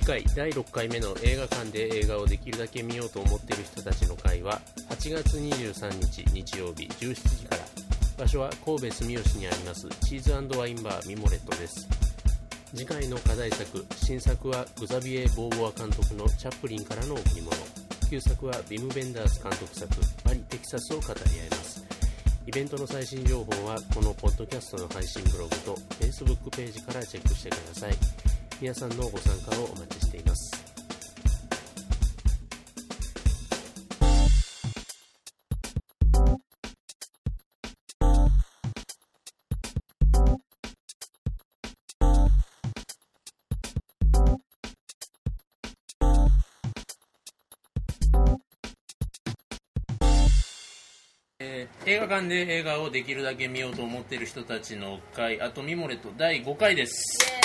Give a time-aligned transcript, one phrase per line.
[0.00, 7.62] 次回第6回目の映画館で映画をできるだけ見ようと思っている人たちの会は8月23日日曜日17時から。
[8.16, 11.86] 場所は神戸住吉にありますチーズワインバーミモレットです。
[12.74, 17.52] 次回の課題作新作はグザビエ・ボーボア監督のチャップリンからの贈り物。
[18.08, 19.94] 旧作はビム・ベンダース監督作
[20.24, 21.84] パリ・テキサスを語り合います。
[22.46, 28.19] イベントの最新情報はこのポッドキャストの配信ブログと Facebook ページからチェックしてください。
[28.60, 30.50] 皆さんのご参加をお待ちしています。
[51.38, 57.39] えー映画館で映画をできるだけ見ようと思っている人たちの会あとミモレと第5回です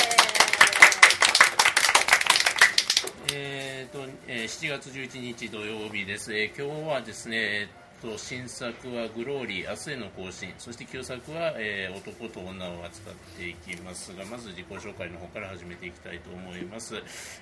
[3.86, 16.96] えーとえー7月11日土曜日です、えー今日はですね、えーと新作は「グローリー明日への更新」そして旧作は、えー男と女を扱っていきますがまず自己紹介の方から始めていきたいと思います、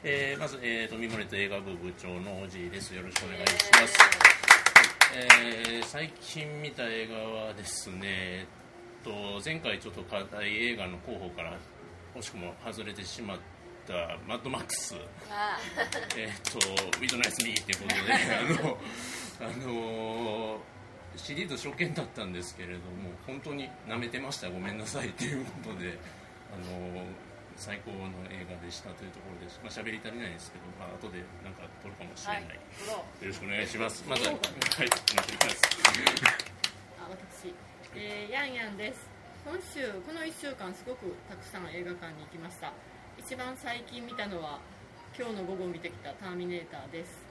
[0.04, 2.94] えーまず、えーとミモレと映画部部長のおじいです。
[2.94, 3.98] よろしくお願いします、
[5.16, 8.46] えー最近見た映画はですね、え
[9.02, 11.58] っと、前回ちょっと課題映画の候補から
[12.16, 13.53] 惜しくも外れてしまって
[13.88, 14.96] た「マッドマックス」
[16.18, 16.60] えっと
[17.00, 18.78] 「ウィドナイス・ミー」っていうことで あの、
[19.42, 20.62] あの
[21.16, 24.50] シリーズ初見だったんですけれども本当に舐めてました。
[24.50, 25.98] ごめんなさいということで、
[26.52, 27.06] あの
[27.56, 32.50] 最高の映画でしたというところです、まあ喋り足りないですけど、まあ後でなんか撮るかもしれない、よ
[33.22, 34.04] ろしくお願いします。
[34.08, 34.52] まずははいお願
[34.86, 35.62] いします
[37.00, 37.54] あ私、
[37.96, 39.14] えー、ヤンヤンです。
[39.46, 42.72] 今週この1週間すごくたくさん映画館に行きました
[43.18, 44.60] 一番最近見たのは
[45.18, 47.24] 今日の午後見てきた「ターミネーター」です。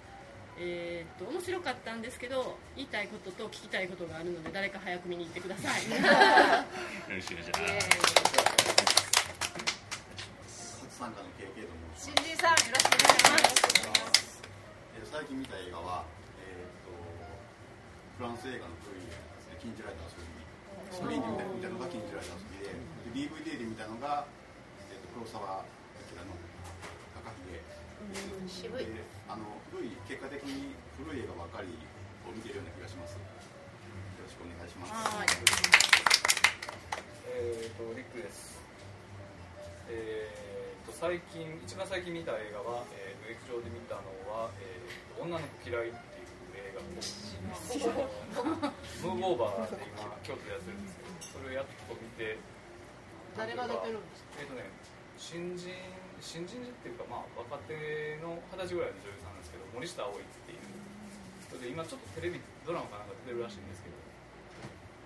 [0.58, 5.84] えーっと面白かったんですけど言いたいことと聞きたいことがあるので誰か早く見に行ってください。
[5.88, 5.96] よ
[7.08, 7.62] ろしくお願いします。
[10.82, 13.88] 初参加の KK と申し新人さんよろしくお願いします。
[13.88, 14.42] ます、
[14.96, 16.04] えー最近見た映画は、
[16.38, 16.92] えー、と
[18.18, 20.28] フランス映画の古い映画ですね「禁じられた遊び」
[20.92, 21.18] スクリー。
[21.18, 22.76] ンで見た見たのが「禁じられた遊びで」
[23.48, 24.26] で DVD で見たのが、
[25.12, 25.60] 黒沢
[26.08, 26.32] 明の
[27.20, 27.60] 「赤ひげ」
[28.48, 31.68] 渋いであの古い結果的に古い映画ばかり
[32.24, 33.12] を見てるような気がします。
[33.12, 34.92] よろしくお願いします。
[34.92, 35.28] はい。
[37.28, 38.60] えー、とリックです、
[39.88, 46.84] えー、と最近一番最近見た映画は、えー、劇場で見たのは、えーと「女の子嫌い」っていう映画を
[49.16, 52.38] ムーブオーバーで今京都でやってるんですけどそれをやっと見て。
[53.36, 54.68] 誰が出てるんですえっ、とね
[55.22, 55.70] 新人
[56.18, 60.66] 新人っていうかまあ若手の二十歳ぐらいの女優さんなんですけど森下葵っていう
[61.46, 63.94] 人で今ちょっとテレビドラマかなんか出てるらしいんですけど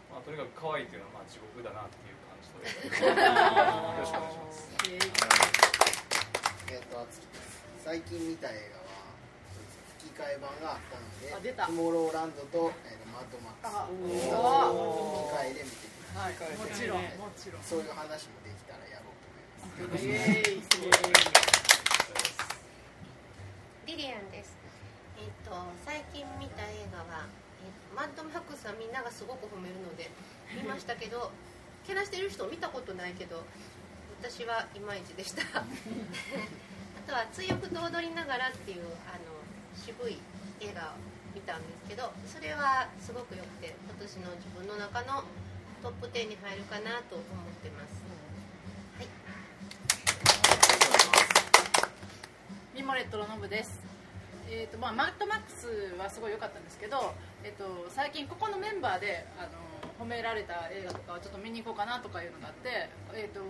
[0.09, 2.73] まあとにかく可愛いっていうのはまあ地獄だなっていう感じの映
[3.13, 4.73] 画よろしくお願いします。
[6.73, 7.07] えっ、と。
[7.85, 9.15] 最近見た映画は、
[10.01, 14.27] 吹き替え版があったので、トゥモローランドと、えー、マッドマックス。
[14.27, 16.35] 吹き替えで見てきまはい。
[16.35, 17.63] もちろんもちろん。
[17.63, 17.71] す。
[17.71, 19.36] そういう話もできたらやろうと
[23.87, 24.57] リリアンです。
[25.19, 25.51] えっ、と
[25.85, 27.27] 最近見た映画は、
[27.63, 30.11] えーマッドマックスはみんながすごく褒めるので
[30.55, 31.31] 見ましたけど
[31.87, 33.43] けなしてる人見たことないけど
[34.21, 35.43] 私はいまいちでした。
[35.65, 35.65] あ
[37.07, 39.37] とは「追憶と踊りながら」っていうあの
[39.75, 40.19] 渋い
[40.61, 45.23] 映画を見たんですけどそれはすごく良くて今年の自分の中の
[45.83, 47.27] トップ10に入るかなと思っ
[47.63, 48.03] てます
[48.97, 49.07] はい
[52.87, 53.83] ミモレットのノブです。
[54.49, 55.67] えーとまあ、マッドマックス
[55.99, 63.43] はすごい良かったんですけど、えっと最近ここのメンバーであの褒められた映画とかをちょっと見に行こうかなとかいうのがあって、えー、と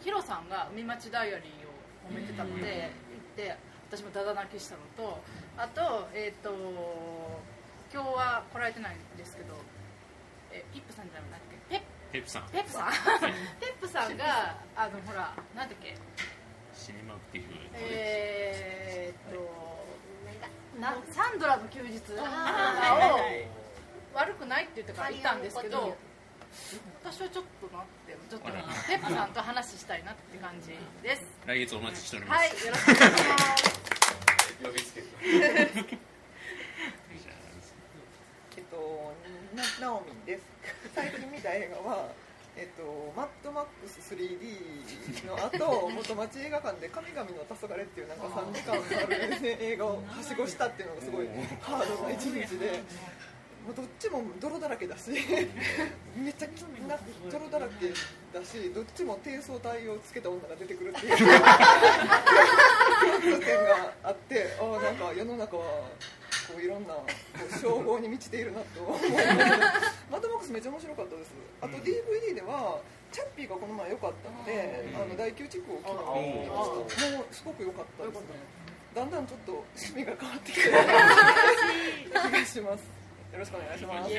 [0.00, 1.76] ヒロさんが「海街ダイアリー」を
[2.08, 3.54] 褒めてたので行って
[3.92, 5.20] 私もダダ泣きしたのと
[5.58, 6.48] あと,、えー、と
[7.92, 9.60] 今日は来られてないんですけど
[10.52, 11.80] えピップさんじゃなくてペッ
[12.12, 12.90] ペップさんペップさん
[13.60, 15.98] ペップさんがあのほらなんだっけ
[16.80, 19.36] シネマクティブえー、っと
[20.80, 22.00] なんだなサンドラの休日。
[22.18, 23.20] あを
[24.16, 25.94] 悪くないって言ってからいたんですけど
[27.04, 28.48] 私はちょっとなってちょっと
[28.88, 31.22] ペップさんと話したいなって感じです。
[31.46, 33.80] 来月お待ちしております、はいよろしくお願いします。
[34.64, 35.06] 呼びつけて
[38.56, 39.12] えっと、
[39.54, 40.42] なナオミンです。
[40.94, 42.08] 最近見た映画は、
[42.56, 48.76] えっと、マッドマックス 3D の後 元町映画館で「神々の黄昏っていうなんか3時間あ
[49.06, 51.28] る、ね、映画をはしごしたっていうのがすごい
[51.60, 52.82] ハードな一日で。
[53.66, 55.10] もうどっちも泥だらけだし
[56.16, 56.48] めっちゃ
[56.88, 56.96] な
[57.30, 57.90] 泥だらけ
[58.32, 61.28] だしどっちも低層体をつけた女が出てくるっていう 共
[63.20, 65.64] 通点があってああなんか世の中は
[66.48, 67.04] こういろんなこ
[67.54, 69.18] う称号に満ちているなと思いま
[70.10, 71.30] したマッドマックスめっちゃ面白かったです。
[71.62, 72.80] あと DVD では
[73.12, 77.16] チャッピーがこの前良かったのであの第9地区を昨日見ました。
[77.16, 78.26] もうすごく良かったですね
[78.94, 82.82] だんだんちょっと趣味が変わってきてる気がします
[83.30, 84.10] よろしくお願いします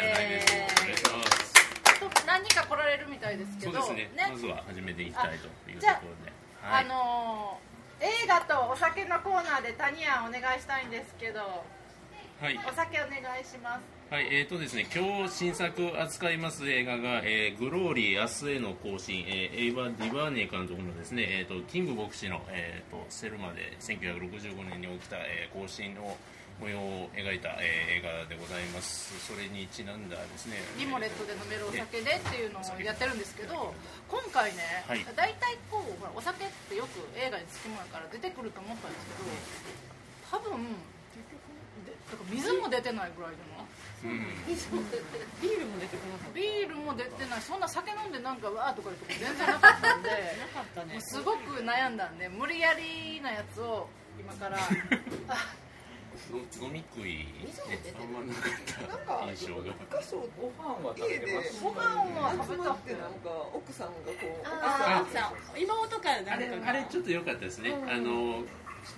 [2.25, 6.31] 何人か来られるみたいですけどそうですねまずは始めていきたいというところで
[6.63, 7.71] あのー
[8.01, 11.41] 映画とお酒のコーナーでタニアンお願いしたいんですけど
[12.41, 26.17] はいお酒お願いしますはい、えーとですね、今日新作扱います映画が、えーグローリー明日への更新、えーエイバ・ディバーネ監督のですね、えーとキング牧師の、えーとセルマで1965年に起きた、えー更新の
[26.59, 29.15] 模様を描いた、えー映画でございます。
[29.23, 33.71] それにちなんだですね、リモレットで飲めるお酒でっていうのをやってるんですけど
[34.11, 40.67] 今回ね、はい大体こうほらお酒ってよく映画につきものから出てくると思ったんですけど多分
[42.27, 43.60] 水も出てないぐらいでもうん、
[44.01, 47.41] ビールも出てこなかっビールも出てない。
[47.41, 50.17] そんな酒飲んでなんかわーとかいうとこ全然なかったんでたな
[50.53, 50.99] かったね。
[51.01, 53.87] すごく悩んだんで無理やりなやつを
[54.19, 54.57] 今から。
[56.61, 57.25] 飲み食い、ね、
[57.99, 58.43] あんまなか
[58.87, 59.31] なんかった。
[59.31, 59.61] 印象が。
[59.63, 61.81] 一箇所ご飯は食べ家でてましたご飯
[62.21, 67.73] は食集まべたってなんか奥さんがこうたあさ妹からあれ誰かがあれちょっと良かったですね。
[67.73, 68.43] あの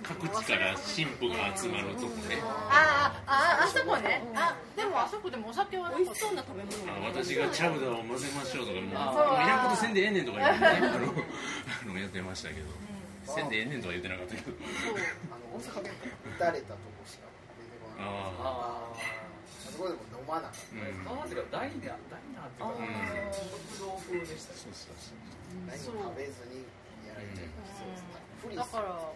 [0.02, 2.36] 各地から神父が集まるとこね。
[2.42, 4.22] ああああそこね。
[4.34, 7.04] あでもあそこでもお酒は美味しそうな食べ物。
[7.06, 12.66] 私がチャウダーを混ぜましょうとかもうそういらんことせんでええねんとか言ってねあのあのやってましたけど、
[13.24, 14.52] せんでええねんとか言ってなかったけど。
[14.52, 14.96] そう
[15.30, 16.06] あの大阪弁か
[16.40, 18.98] ら打たれたとこしか出てこないあああ
[19.70, 21.08] そこでも飲まなかったーうん。
[21.08, 22.90] あなぜかダイナーダイっていうかうん。
[23.32, 25.20] 食堂風でしたそうそうそう。
[25.70, 26.66] 何も食べずに
[27.06, 29.12] やられちゃいましたそうですねだから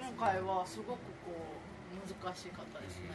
[0.00, 3.14] 今回はすごくこう難しかったですね。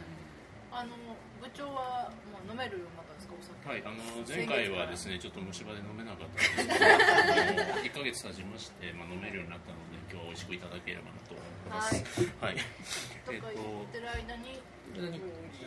[0.72, 0.94] あの
[1.42, 3.34] 部長はもう飲めるようになったんですか？
[3.34, 3.66] お酒。
[3.66, 6.78] はい、あの前回はですねちょっと虫歯で飲めなかったんですけどあ
[7.74, 11.98] の1ヶ月経ちまして、まあ、飲めるようになったので今日は美味しくいただければなと思います。
[12.38, 12.62] はい、
[13.26, 14.62] とか言ってる間に？
[14.94, 15.10] ちな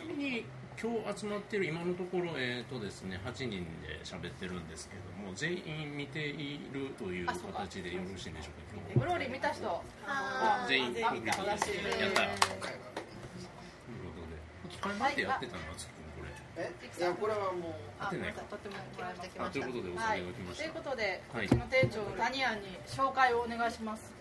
[0.08, 0.44] みに
[0.80, 9.82] 今日集まってる今のところ、えーとですね、8人で喋ってるんですけども全員見ているという形でよろしいんでしょうかグローリー見た人。
[10.06, 11.44] あ全員あ見やった。
[11.44, 12.12] という今
[12.60, 14.36] 回はことで
[14.68, 15.62] 吹き替えまでやってたの？
[15.70, 16.28] はつくんこれ。
[16.58, 16.68] え？
[16.68, 17.72] いやこれはもう。
[17.98, 18.76] あ合ってないかといま
[19.14, 19.46] した。
[19.46, 21.46] あということでおが来ました、ということで、はい。
[21.46, 24.12] うちの店長のタニアンに紹介をお願いします。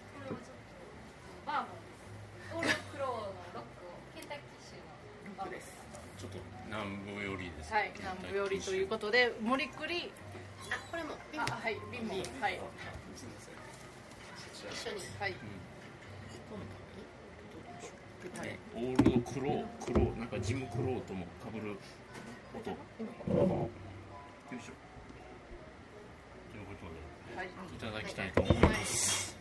[1.46, 1.68] バー
[2.56, 4.80] ボンオールクローのロックをケンタッキー州
[5.28, 5.76] のバーボンです
[6.16, 6.38] ちょっと
[6.74, 10.12] 南部寄りですはい南部よりということで無理くり
[10.72, 11.14] あこれも。
[11.38, 12.60] あはい瓶もはい。
[14.72, 15.36] 一緒にはい。
[18.40, 21.78] はい、オールドクロー、クロー、なんかジムクローともかぶる
[22.56, 22.70] 音。
[22.72, 22.78] よ
[24.52, 24.74] いしょ。
[26.52, 26.88] ということ
[27.34, 27.48] で、はい。
[27.48, 29.33] いただきたいと思います。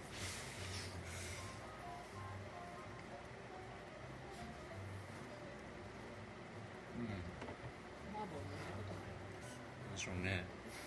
[10.02, 10.44] しょうね。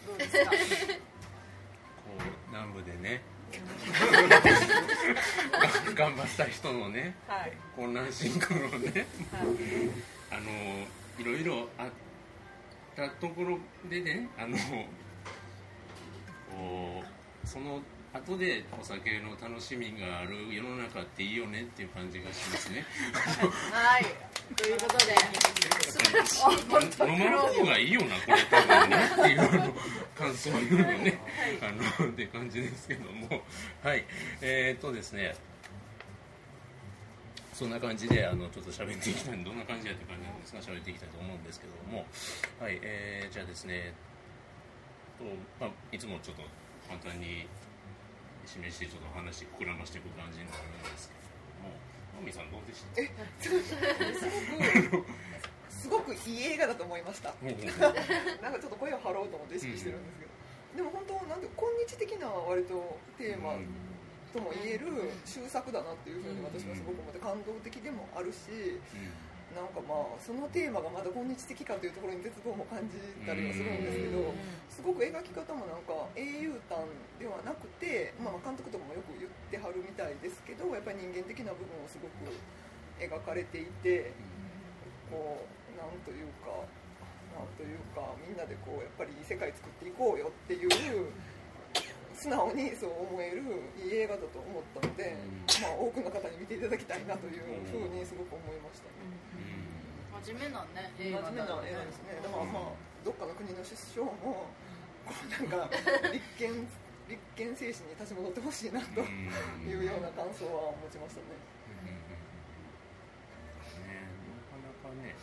[0.07, 0.51] どうですか？
[0.51, 0.57] こ
[2.19, 3.21] う南部でね。
[5.95, 7.15] 頑張った人のね。
[7.27, 8.67] はい混乱シンクロね
[9.31, 9.47] はい
[10.31, 10.51] あの
[11.19, 11.89] いろいろあっ
[12.95, 13.57] たところ
[13.89, 14.57] でねあの
[16.51, 17.03] こ
[17.43, 17.81] うその
[18.13, 22.85] 後でお酒の楽しみがある世の中っていいよねっていう感じがしますね
[23.71, 24.05] はい
[24.55, 25.15] ということで
[27.03, 29.73] 飲まん方がいいよなこれ多分ねっていう
[30.15, 31.19] 感想を言うのね
[31.61, 33.41] あのって感じですけども
[33.83, 34.05] はい
[34.41, 35.35] えー、っとですね
[37.53, 42.05] そんな感じであのちょっと喋っていきたいどんな感じやって感じなんですが喋っていきたいと思うんですけども
[42.59, 43.93] はいえー、じゃあですね
[45.17, 45.23] と、
[45.59, 46.43] まあ、いつもちょっと
[46.87, 47.47] 簡単に
[48.45, 51.15] 示してちょっと話膨らましていく感じになるんですけ
[51.63, 51.73] ども
[52.31, 53.01] さんどうでした？
[55.69, 57.33] すごくいい映画だと思いました。
[58.41, 60.31] なんかちょっと声を張ろうと思って意識してるんですけど、
[60.77, 63.53] でも本当なんで今日的な割とテーマ
[64.33, 64.87] とも言える
[65.23, 68.81] 終作だなっていうふうに私はすごく思って感動的でもあるし、う
[69.55, 74.35] なんかまあそのテーマがまだ今日的かというところに絶望も感じたりはするんですけど
[74.67, 76.75] すごく描き方もなんか英雄譚
[77.15, 82.27] ではなくて、まあ、監督とかもよく言ってはるみたいですけどやっぱり人間的な部分をすごく
[82.99, 84.11] 描かれていて
[85.07, 86.51] こうなんというか
[87.31, 90.69] なんというかみんなでこうやっぱりいい世界作っていこうよっていう
[92.15, 93.43] 素直にそう思える
[93.75, 95.15] いい映画だと思ったので、
[95.61, 98.84] まあ、多くの方に見ていただきたいなというふうにすごく思いましたね。
[100.25, 102.17] 真面目なね真面目な映画ですね。
[102.23, 102.73] だからまあ
[103.05, 104.49] どっかの国の首相もこ
[105.05, 105.69] うなんか
[106.09, 106.65] 立憲
[107.07, 111.27] 立憲精神に立ち戻ってほしいなというような感想は持ちましたね。
[113.85, 114.01] ね
[114.81, 115.13] なかなかね、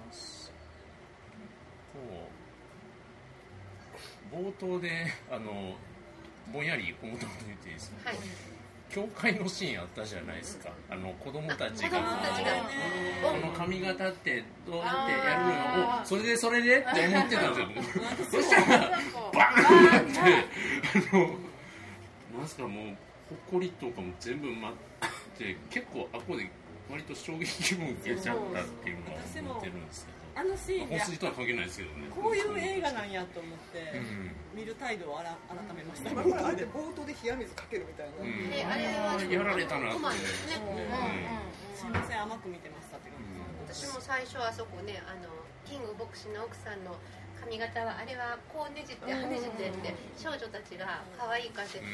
[0.00, 0.16] まあ、
[1.92, 2.00] こ
[4.32, 5.76] う冒頭であの
[6.50, 6.64] ぼん。
[6.64, 8.18] やり小言を言っていいですか、はい
[8.90, 10.70] 教会のシーンあったじゃないですか。
[10.88, 11.88] あの子供たちが。
[11.90, 12.52] 子供たちが
[13.22, 15.38] この髪型ってどうやってや
[15.74, 18.04] るのをそれでそれでって思ってたんですよ。
[18.30, 18.90] そしたら
[19.32, 20.20] バーンって
[21.12, 22.96] あのなんすかもう
[23.30, 24.74] ほこりとかも全部舞っ
[25.38, 26.48] て結構あこで
[26.90, 32.10] 割と衝撃も受けちゃったっていうのは思ってるんですけどあのシーン本筋とは関係ないですけどね。
[32.10, 34.58] こういう映画なんやと思って、うん。
[34.58, 38.18] 見る態度をあら改めました、まあこれあれで冒頭で冷や水かけるみたいな。
[38.18, 38.50] うん。
[38.50, 39.98] であれはやられたなって。
[40.26, 40.58] すね、
[41.74, 43.18] すいません甘く見てましたって感
[43.70, 45.30] じ私も最初あそこねあの
[45.64, 46.96] キング牧師の奥さんの
[47.44, 51.76] 髪型はあれはこうねじってはねじってって少女たちが可愛い感じ。
[51.76, 51.84] で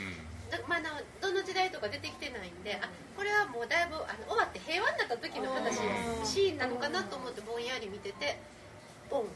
[0.51, 5.79] だまあ、あのどの時代とか出てきてないんであこれはもうだいぶあの終わって平和になった時の話
[6.27, 8.35] シーンなのかなと思ってぼんやり見てて
[9.07, 9.31] ボン。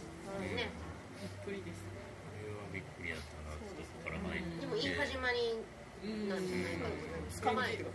[0.59, 0.75] ね。
[1.47, 5.55] びっくりですこれはびっくりやったなってそこから前にでもいい始まり
[6.27, 7.87] なんじゃないかと思います捕まえる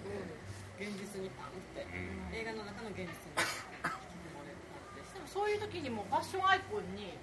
[0.79, 1.83] 現実にパンって、
[2.31, 7.19] 映画の中の現実に引き込まれる感じでもそういう時にもうファッションアイコンに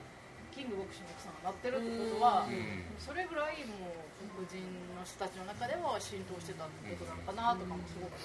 [0.56, 2.48] キング牧師の奥さんがなってるってことは、
[2.96, 3.92] それぐらいも
[4.25, 4.64] う黒人
[4.96, 8.16] の人たちの中では浸透してたってことなのかなとかもすごく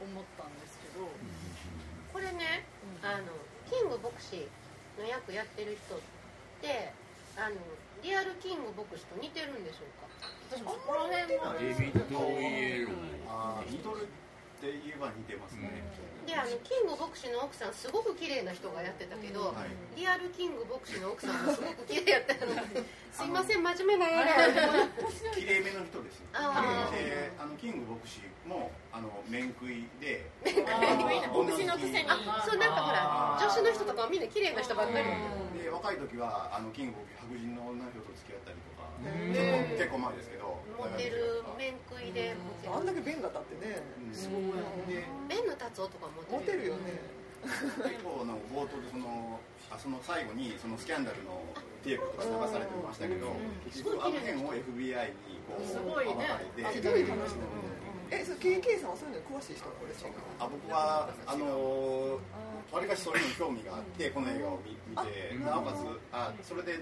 [0.00, 1.04] 思ったんですけど、
[2.08, 2.64] これね
[3.04, 3.36] あの
[3.68, 4.48] キング牧師
[4.96, 6.00] の役やってる人っ
[6.64, 6.96] て
[7.36, 7.60] あの
[8.00, 10.08] リアルキング牧師と似てるんでしょうか？
[10.48, 15.84] 私もそこら辺はデビッド・イエローあー似て言えば似てますね、
[16.28, 19.72] であのキング牧師の奥さんすごく綺麗な人がやってたけど、はい。
[19.96, 22.52] リアルキング牧師の奥さんもすごく綺麗やったの。
[23.08, 26.52] すいません真面目な映画綺麗めの人ですあ
[27.40, 30.52] あのキング牧師もあの面食いで牧
[31.56, 32.12] 師のくせに。
[32.12, 35.08] あそうなんかほら女子の人とかはみんな綺麗な人ばっかり。
[35.64, 38.84] で若い時はあのキング牧師白人の女の人と付き合ったりとか。
[38.98, 40.58] 結構前ですけど。
[40.76, 42.34] モテる面食いで
[42.66, 43.82] あんだけ弁が立ってね。
[44.12, 44.42] すごい。
[44.90, 46.98] でベンの達夫とかモモテるよね。
[47.38, 49.38] 結構なんか冒頭でその
[49.70, 51.38] あその最後にそのスキャンダルの
[51.84, 53.30] テープとか流されてましたけど
[53.64, 57.46] 結局あの辺を FBI にこうすごいね暴かれてひどい話だ。
[58.10, 60.14] え、それ KK さんはそういうのに詳しい人これ違う。
[60.40, 62.18] あ僕はあの
[62.72, 66.80] わりかしそれに興味があってこの映画を見見てなおかつあそれで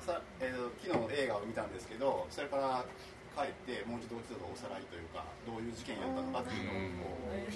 [0.00, 2.84] さ、えー、昨日映画を見たんですけどそれから
[3.32, 7.48] 帰ってもう一度ちょっとおさらいというかどういう事件やったのかっていうのをこう勉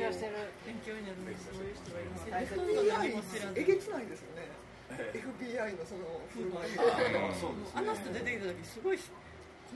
[0.00, 0.48] 強してる。
[0.64, 2.10] 勉強になるそういう人がいる。
[2.10, 4.48] の大切 FBI えげつないですよね。
[4.90, 9.02] ええ FBI のその振る舞いあの人出てきた時すごいこ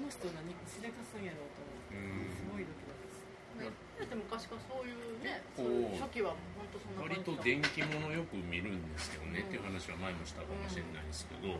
[0.04, 3.24] の人何しでかすんやろうと思ってすごいドキドキす
[3.58, 11.58] だって昔からそういうねこそうういう初期は本当そんな割と感じだ電気物よく見るんですけどね、っていう話は前もしたかもしれないですけど、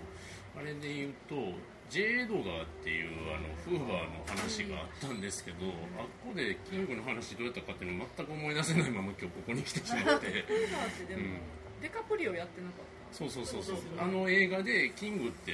[0.55, 1.57] あれで言うと
[1.91, 2.21] J.
[2.21, 5.67] エドガーっていうあのフーバーの話があったんですけど、
[5.99, 10.27] あっこでキングの話どうやったかっていうのを全く思い出せないまま今日ここに来てしまって。
[10.27, 11.41] るフーバーってでも、うん。
[11.81, 13.77] デカプリオやってなかっそうそうそうそう。
[13.99, 15.53] あの映画でキングって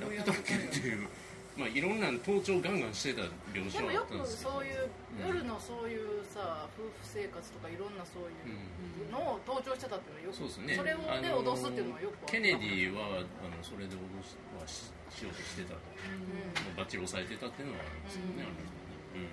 [0.00, 1.06] やってたっけっていう、
[1.56, 4.50] まあ、いろんな盗聴ガンガンしてた描写はあでもよくったんですけど。
[4.52, 10.84] そういう夜のそういうさ夫婦生活とかいろんなそういうのを盗聴してたっていうのはよくそうですね。
[10.84, 19.32] れをねあの脅すっていうのはよくケネディはあのそれで脅しはししようとしてたと、もうバッチリ抑えてたっていうのはありますよね、あの人ね、うん、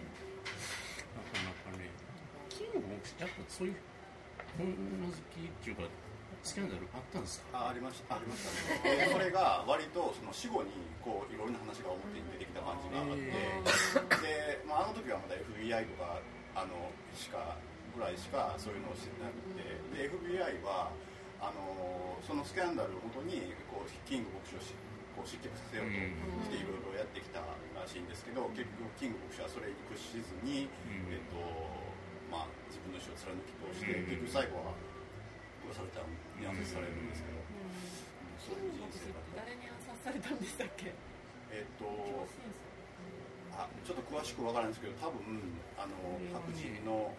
[1.12, 1.92] なかなかね。
[2.48, 3.76] キングもやっぱそういう
[4.56, 5.84] 本物好きっていうか
[6.44, 7.58] スキャンダルあったんですか？
[7.66, 8.16] あありました。
[8.16, 9.08] ありましたね。
[9.08, 10.70] でそれが割とその死後に
[11.00, 13.32] こういろんな話が表に出てきた感じがあって、
[14.28, 16.20] で、まあ、あの時はまだ FBI とか
[16.54, 17.56] あのしか
[17.96, 19.64] ぐらいしかそういうのを知ってなくて。
[19.96, 20.92] で FBI は
[21.44, 24.72] あのそのスキャンダルをもとにこうキング牧師をし
[25.12, 27.52] こう失脚させようとしていろいろやってきたら
[27.84, 30.72] しいんですけど結局キング牧師はそれに屈しずに、
[31.12, 31.36] えっと
[32.32, 34.72] まあ、自分の意思を貫き通して、結局最後は
[35.68, 36.02] 殺された
[36.44, 37.40] に暗殺されるんですけど、
[38.36, 38.84] そういう人
[39.32, 40.92] 誰に暗殺されたんでしたっけ？
[41.56, 41.88] えっと
[43.56, 45.24] あちょっと詳しくわからないんですけど多分
[45.80, 47.16] あの白人の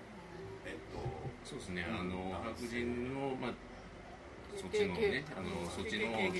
[0.69, 1.01] えっと
[1.41, 3.57] そうですね、あの白人の、まあ、
[4.57, 6.33] そっちのね、あのそっちの、もう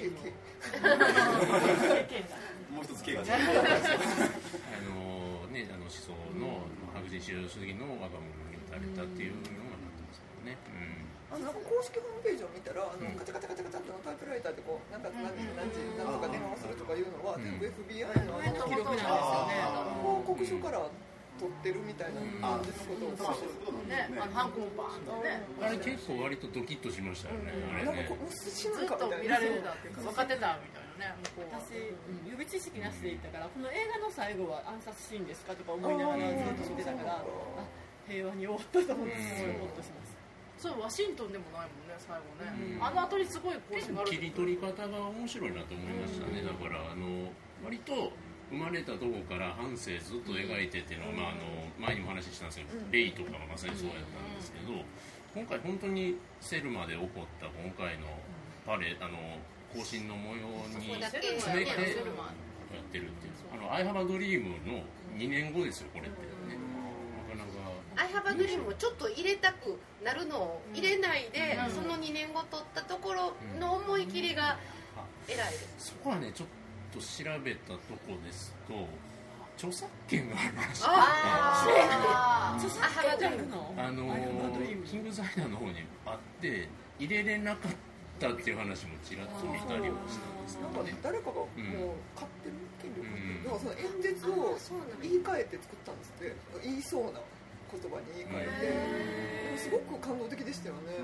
[2.85, 3.29] 一つ K が違う
[4.89, 6.09] のね、あの思想
[6.41, 6.65] の
[6.97, 10.57] 白人至上主義の若者に打たれたっていうのがなってますけどね。
[11.35, 19.59] あのなんか公式ホームページを見たらあのカチャカチャカチャカチャってのタイプライターでこうなんか何時何時何とか電話するとかいうのは全部 FBI のあの記録なんですよね
[19.99, 20.87] 報告書から
[21.35, 27.51] 取ってるみたいな感じのことをまあそういうことなんですねねあのハンコもバーンとねうん、あれ結構割とドキッとしましたよね、
[27.83, 28.15] なんか。
[28.15, 31.19] こう死ずっぬかみたいなと見られるんだっていうか分かってたみたいなね
[31.51, 37.67] 私、うん予備知識なしで言ったからこの映画の最後は暗殺シーンですかとか思いながらずっと見てたからあ
[38.07, 40.14] 平和に終わったと思ってすごいホッとしました
[40.59, 42.85] そうワシントンでもないもんね最後ね、うん。
[42.85, 44.11] あの後にすごい更新がある。
[44.11, 47.31] 切り取り方が面白いなと思いましたね、だからあの
[47.65, 48.13] 割と
[48.51, 51.41] 生まれたとこから半生ずっと描いてっていうのは、まあ、あの
[51.79, 54.85] 前にも話したんですけど、レイとかがまさにそうやったんですけど、
[55.35, 58.07] 今回本当にセルマで起こった今回の
[58.65, 59.19] パレあの
[59.75, 62.31] 行進の模様に詰めてセルマ
[62.71, 64.83] やってるっていうあの「アイハバドリームの
[65.17, 66.59] 2年後ですよこれってね、
[67.29, 67.51] なかなか。
[67.97, 71.75] アイハバドリームをちょっと入れたくなるのを入れないで、うん。
[71.75, 74.59] その2年後取ったところの思い切りが
[75.27, 76.49] 偉いです、そこはねちょっ
[76.93, 78.75] と調べたとこですと
[79.57, 84.55] 著作権があるらしいあ著作権があるの。
[84.87, 86.69] キングザイナーの方にあって
[86.99, 87.73] 入れれなかっ
[88.21, 91.49] たっていう話もちらっと見たりはしたんですけなんかどね誰かがもう
[92.15, 93.45] 買ってる権利を買ってる。
[93.45, 93.49] だうん。
[93.49, 94.59] からその演説を
[95.03, 96.37] 言い換えて作ったんですって。
[96.63, 97.21] 言いそうな
[97.75, 100.95] 言葉に言い換えてでもすごく感動的でしたよね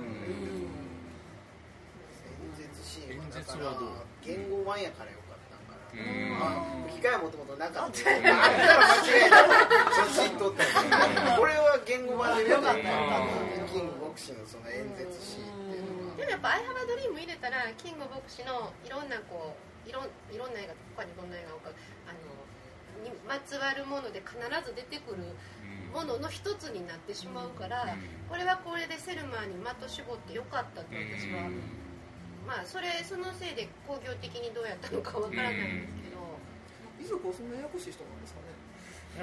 [2.50, 3.74] 演説シーンはだから
[4.22, 6.38] 言語版やからよかったんかなうん。
[6.38, 9.50] まあ吹き替えはもともとなかったあったら間違いない
[9.90, 10.64] そっちにとった
[11.36, 12.82] これは言語版でよかった
[13.70, 19.54] キングボクシーのその演説シーンっていうのがでもやっぱ「アイハバドリーム」入れたらキング牧師のいろんなこ
[19.86, 21.71] ういろいろんな映画他にどんな映画をか
[22.06, 22.18] あの
[23.02, 25.25] にまつわるもので必ず出てくる
[25.92, 27.96] ものの一つになってしまうから
[28.28, 31.50] これはこれでセルマーに的絞ってよかったと私は
[32.46, 36.20] まあそれそのせいで工業的にどうやったのかわからないんですけど。
[37.00, 37.48] 遺族はそん。
[37.48, 38.52] なややこしい人なんですかね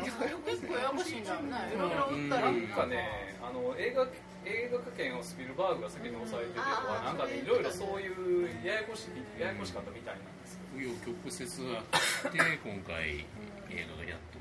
[0.01, 4.03] 結構ややこしいんだよねいろいろ売ったらなんかねあの映画
[4.43, 10.59] 映画化権をスピルバーグが先に押さえててとかなんかねいろいろそういうややこしいややこしかったみたいなんですよ。
[10.75, 11.83] 紆余曲折あ
[12.27, 13.23] って今回
[13.71, 14.36] 映画がやっと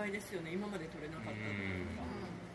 [0.00, 0.56] 外ですよね。
[0.56, 1.52] 今まで撮れなかったの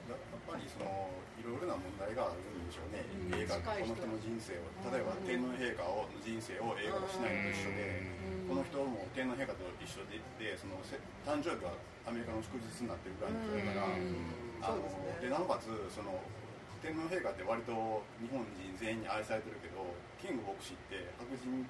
[0.10, 0.18] やっ
[0.50, 3.06] ぱりそのいろいろな問題があるんでしょうね、
[3.38, 4.66] 映画この人の人生を。
[4.90, 8.02] 例えば天皇陛下をの人生を映画化しないのと一緒で、
[8.50, 11.78] この人も天皇陛下と一緒ででそのせ誕生日が
[12.10, 14.82] アメリカの祝日になってるぐらいの人だから、あの
[15.22, 16.18] でなおかつその
[16.82, 19.86] 天皇陛下って割と日本人全員に愛されてるけど
[20.18, 21.66] キング牧師って白人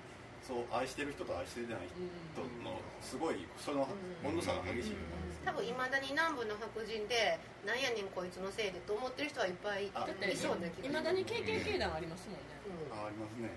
[0.46, 3.88] そう愛してる人と愛してない人のすごいその
[4.22, 9.92] 温度差が激しいと思うんです多分いまだに南部の白人でなんやねんこいつのせいでと思ってる人はいっぱいい
[10.36, 12.58] そうな気がいまだに KKK 団ありますもんね。
[12.66, 12.98] うん。
[12.98, 13.48] あありますね、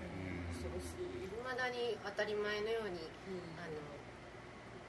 [0.53, 3.09] 恐ろしい、いまだに当たり前のように
[3.57, 3.81] あの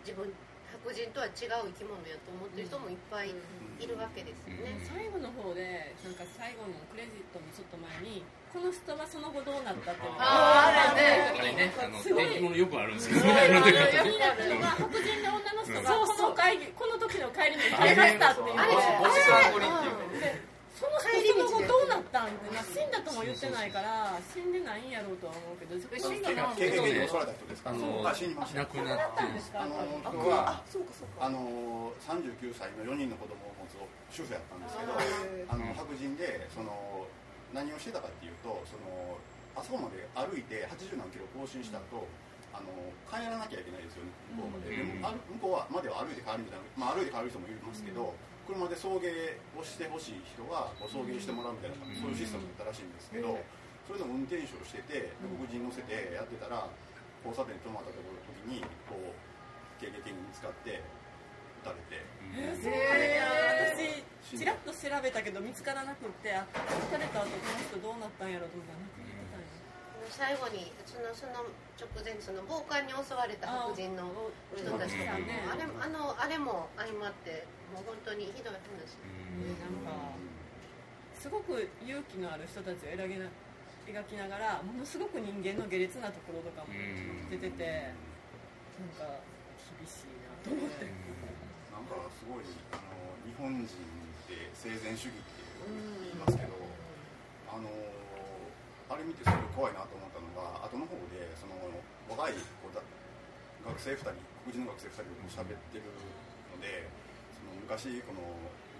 [0.05, 0.29] 自分
[0.71, 10.25] 白人とは違う生き物やと思ってる人もいっぱいいるわけですよね、最後の方でなんか最後のクレジットのちょっと前にこの人はその後どうなったっていうのが。
[10.27, 13.31] あーあれねすごい天気物よくあるんですけどね。
[13.47, 18.59] 気になったのが白人の女の人がこの会議この時の帰りに帰りましたっていう。
[18.59, 18.75] あれ
[20.81, 27.69] その人その後どうなったんってな死んだとも言ってないから死んでないんやろうとは思うけど死んだな KKK に襲われた人ですか？
[27.69, 29.05] あのあ死にました亡くなって
[29.61, 31.27] あの人はあそうかそうか。
[31.27, 33.77] あの39歳の4人の子供を持つ
[34.17, 34.97] 主婦やったんですけど
[35.53, 36.73] あの白人でその
[37.53, 39.19] 何をしてたかっていうとその
[39.57, 42.07] あそこまで歩いて80何キロ更新した後
[42.51, 42.71] あの
[43.07, 48.11] 帰らなきゃいけないですよね向こうまで、でもある向こうはまでは歩いて帰るみたいな、まあ、歩いて帰る人もいますけど、
[48.47, 49.07] 車で送迎
[49.55, 53.39] をしてほしい人はこう送迎してもらうみたいな、そういうシステムだったらしいんですけど、
[53.87, 56.67] それでも運転手をしてて黒人乗せてやってたら
[57.23, 59.15] 交差点に止まったところの時にこう
[59.79, 60.83] 経験に見つかって
[61.61, 62.01] 撃たれて。
[62.33, 63.40] えー
[64.31, 74.07] 私ちらっと調べたけど見つからなくってあ撃たれた後この人どうなったんやろと思ったら亡くなって最後にそのその直前にその暴漢に襲われた白人の
[74.55, 77.42] 人たちとかもねあれあのあれも相まって
[77.75, 79.03] もう本当にひどい話
[79.59, 80.14] なんか
[81.18, 83.27] すごく勇気のある人たちを描きな
[83.90, 86.70] 描きながらものすごく人間の下劣なところとかも
[87.27, 87.90] 出てて
[88.79, 89.18] なんか
[89.75, 90.87] 厳しいなと思って
[91.90, 93.66] かすごいあの日本人っ
[94.31, 96.55] て生前主義って言いますけど、
[97.50, 97.66] あの
[98.87, 101.59] あれ見てすごい怖いなと思ったのが後の方でその
[102.07, 102.79] 若い子だ
[103.66, 104.14] 学生2人
[104.46, 105.85] 黒人の学生2人と喋ってる
[106.55, 106.87] ので
[107.35, 108.22] その昔この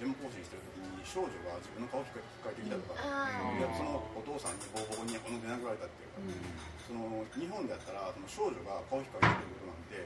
[0.01, 3.29] デモ行進してる時に少女が自分の顔を引っかえてきたとか、
[3.61, 10.03] でそのお父さんにボコボコに同じ殴られたっていうか、その日本でやったらその少女が顔を引ってくることなんて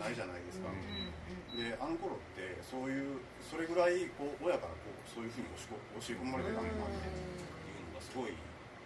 [0.00, 0.72] ないじゃないですか、
[1.52, 8.32] であの頃ってそういうそれぐらいこう親からこうそういうふうに教え込まれてたんだなっていうのがすごい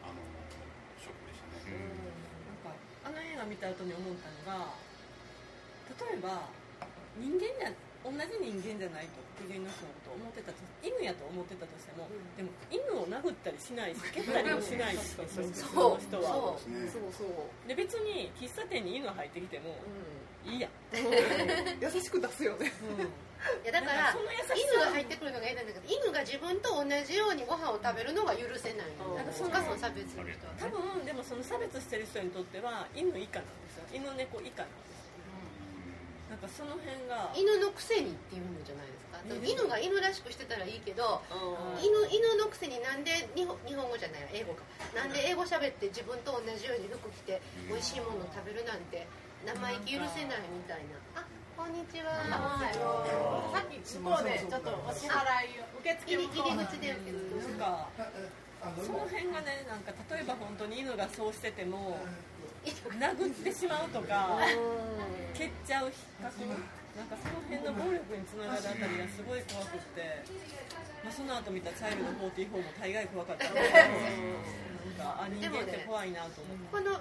[0.03, 0.19] あの
[0.99, 1.79] ショックでしたね、
[2.51, 2.75] なんか
[3.07, 4.75] あの映画見た後に思ったのが
[5.95, 6.51] 例えば
[7.23, 7.71] 人間じゃ
[8.03, 16.59] 同じ人間じゃないと黒人の人のことを思ってたと犬やと思ってたとしても、でも犬を殴ったりしないし蹴ったりもしないし普通の人は。
[16.59, 16.67] そう。
[17.15, 19.77] そうで別に喫茶店に犬が入ってきても
[20.45, 22.73] いいや、優しく出すよね。
[23.63, 28.95] いやだから犬が入ってくるのが嫌なんだけど犬が自分と同じようにご飯を食べるのが許せない。
[29.15, 35.02] なんかその差別する人は多分でもその差別してる人にとっては犬以下なんですよ犬猫以下なんですよ
[36.33, 39.45] なんかその辺が犬のくせにっていうのじゃないですか、うん。
[39.45, 41.85] 犬が犬らしくしてたらいいけど、うん。
[41.85, 44.65] 犬犬のくせになんで日本日本語じゃない英語か。
[44.97, 49.05] なんで英語喋って自分と同じように服着て美味しいもの食べるなんて
[49.45, 51.21] 生意気許せないみたいな。
[51.21, 52.17] あこんにちは。
[52.17, 52.81] はい。
[52.81, 57.93] さっき向こうでちょっとお支払いを受付入り入り口でなんか
[58.81, 62.01] その辺がねなんか例えば本当に犬がそうしてても
[62.65, 64.39] 殴ってしまうとか
[65.35, 66.23] 蹴っちゃう比較
[66.93, 70.23] なんかその辺の暴力につながるあたりがすごい怖くって、
[71.03, 73.73] まあ、その後見た「チャイルド44」も大概怖かったけどなん
[75.01, 76.69] かあ人間って怖いなと思って。
[76.71, 77.01] この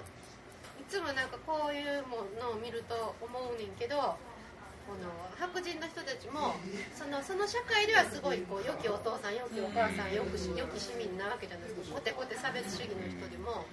[0.80, 6.52] いつもなんかこういうものを見ると思うねんけどこの白人の人たちも
[6.92, 11.96] そのその社会ではすごいこう良きお父さん良きお母さん良き良き市民なわけじゃないですか。
[11.96, 13.64] コテコテ差別主義の人でも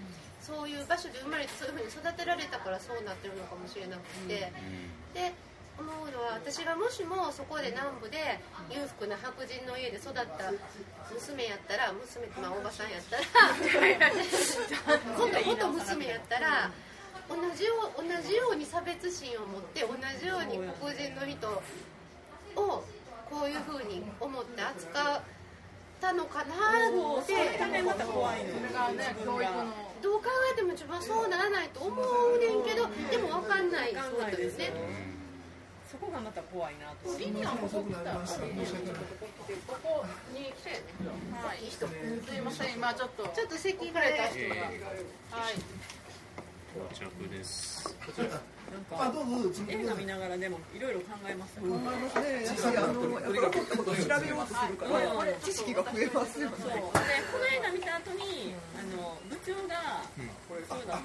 [0.41, 4.51] そういう場所で生まれてそういうふうに育てられたからそうなってるのかもしれなくて。
[5.13, 5.33] で
[5.79, 10.27] 思うのは私がもしもそこで南部で裕福な白人の家で育った
[11.07, 13.23] 娘やったら娘ってまあおばさんやったら
[15.15, 16.69] 元元娘やったら
[17.29, 21.47] 同じよう同じように差別心を持って同じように黒人の人
[22.59, 22.83] を
[23.29, 25.21] こういうふうに思って扱っ
[26.01, 27.31] たのかなって。
[27.31, 34.71] それがね教育のどう考えても自分はそうならないと思うねんけどでも分かんないわかんそうないですね。
[35.89, 38.13] そこがまた怖いなとリニアもここ来た。
[38.13, 38.19] こ
[39.81, 40.83] こに来て。
[41.33, 41.63] はい。
[41.63, 41.93] いい人す
[42.35, 42.73] いません。
[42.73, 44.55] 今ちょっとちょっと席遅れた人が。
[44.55, 44.81] え
[45.31, 45.55] はい。
[46.75, 47.95] 到着です
[48.69, 49.11] なんか
[49.67, 52.45] 映画見ながらでもいろいろ考えますよ考えますね。
[52.45, 56.55] やっぱりあのやっぱり起こったことを調べようとするからこれ知識が増えますよね。
[56.59, 56.71] そう。
[56.71, 60.03] でこの映画見た後にあの部長が、
[60.67, 60.99] そうだ。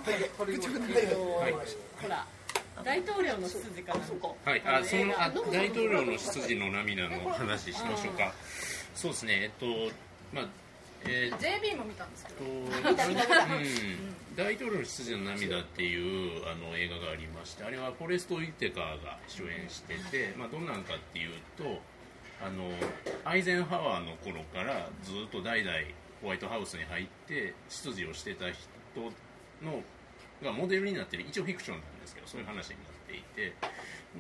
[0.45, 1.53] 部長が、えっとはい。
[1.53, 2.27] ほら
[2.83, 4.01] 大統領の出自かな。
[4.45, 8.33] はい、あそのあ大統領の出自の涙の話しましょうか。
[8.95, 9.67] そうですね、えっと、
[10.33, 10.49] まあ、
[11.05, 12.39] えーっ JB も見たんですけど。
[12.41, 21.81] と、 うん、大統領の出自の涙っていうあの映画がありまして、あれはフォレスト・ウィテカーが主演してて、まあ、どんなんかっていうと、
[22.43, 22.69] あの
[23.25, 25.73] アイゼンハワーの頃からずっと代々
[26.21, 28.59] ホワイトハウスに入って出自をしてた人
[29.63, 29.83] の
[30.43, 33.55] がモデルになってる一応フィクションなんですけどそういう話になっていて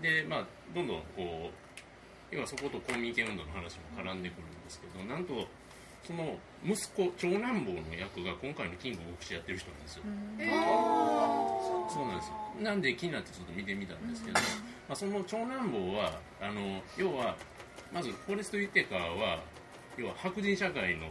[0.00, 5.46] で、まあ、どんどんこう要はそこと公民権運動の話も絡んでくるんですけどなんと
[6.04, 10.02] その息子長男坊の役が今回のキング牧師やってる人なんですよ。
[11.88, 12.34] そうなんですよ。
[12.62, 14.40] なんで気になってちょっと見てみたんですけど、ま
[14.90, 17.36] あ、その長男坊はあの要は
[17.92, 19.40] まずフォレスト・ウィテカーは
[19.96, 21.08] 要は白人社会の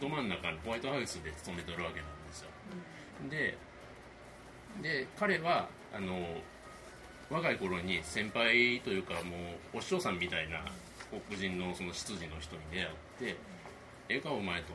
[0.00, 2.48] ど真ん中のホワイトハウスで勤めてるわけなんですよ、
[3.30, 3.56] で
[4.82, 6.14] で彼はあの
[7.30, 9.36] 若い頃に先輩というかも
[9.74, 10.64] うお師匠さんみたいな
[11.28, 13.36] 黒人のその執事の人に出会って
[14.08, 14.72] 「ええかお前」と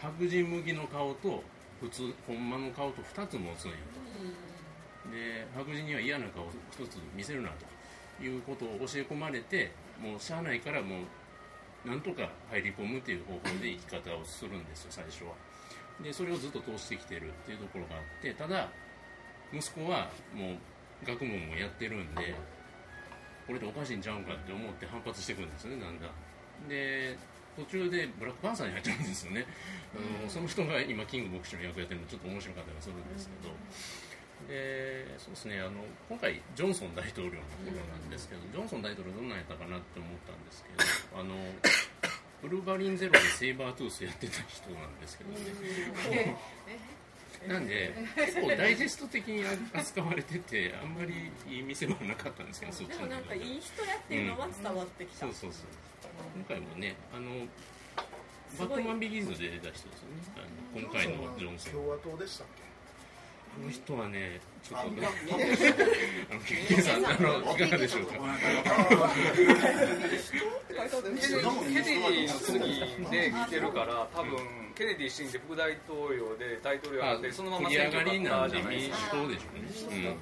[0.00, 1.42] 白人向きの顔と
[1.80, 5.10] 普通ほんまの顔と2つ持つんやと。
[5.10, 7.66] で白人には嫌な顔を一つ見せるなと。
[8.22, 10.96] いうことを教え込まれてもうしゃあないからも
[11.84, 15.32] うなんとか入り込むっていう方法で生き方をするんですよ最初は。
[16.02, 18.68] でそれをずっと通してきてるっていうところがあってただ
[19.52, 22.34] 息子はもう学問もやってるんで
[23.46, 26.68] これでおかしいんちゃうんかって思って反発してくるんですよねだんだん。
[26.68, 27.16] で
[27.56, 29.46] 途中でブラックパンサーに入っちゃうんですよね、
[29.94, 33.54] あのその人が今キング牧師の役やってるのちょっと面白かったりするんですけど、
[34.48, 40.70] でそうですねあの今回ジョンソン大統領のところなんですけど、ジョンソン大統領どんなんやったかなって思ったんですけ
[41.14, 41.34] どあの
[42.40, 46.36] ブルーバリンゼロでセイバートゥースやってた人なんですけどね、
[47.48, 55.62] なんで結構ダイジェスト的に扱われててあんまりいい見せ場はなかったんですけどそっちでもなんかいい人やっていうのは伝わってきた、そうそうそう
[56.34, 57.46] 今回もねあの
[58.58, 60.22] バットマンビギンズで出た人ですよね。
[60.36, 60.40] あ
[60.76, 61.72] の今回のジョンソン。
[61.72, 62.62] 共和党でしたっけ？
[63.50, 65.10] この人はねちょっとねあ
[66.30, 68.14] あのケケンさんあのいかがでしょうか？
[70.70, 72.54] ケネディの次
[73.10, 74.38] で来てるから多分
[74.74, 80.14] ケネディ死んで副大統領で大統領になってそのまま繰り上がりなんで選挙民主党でしょうね、という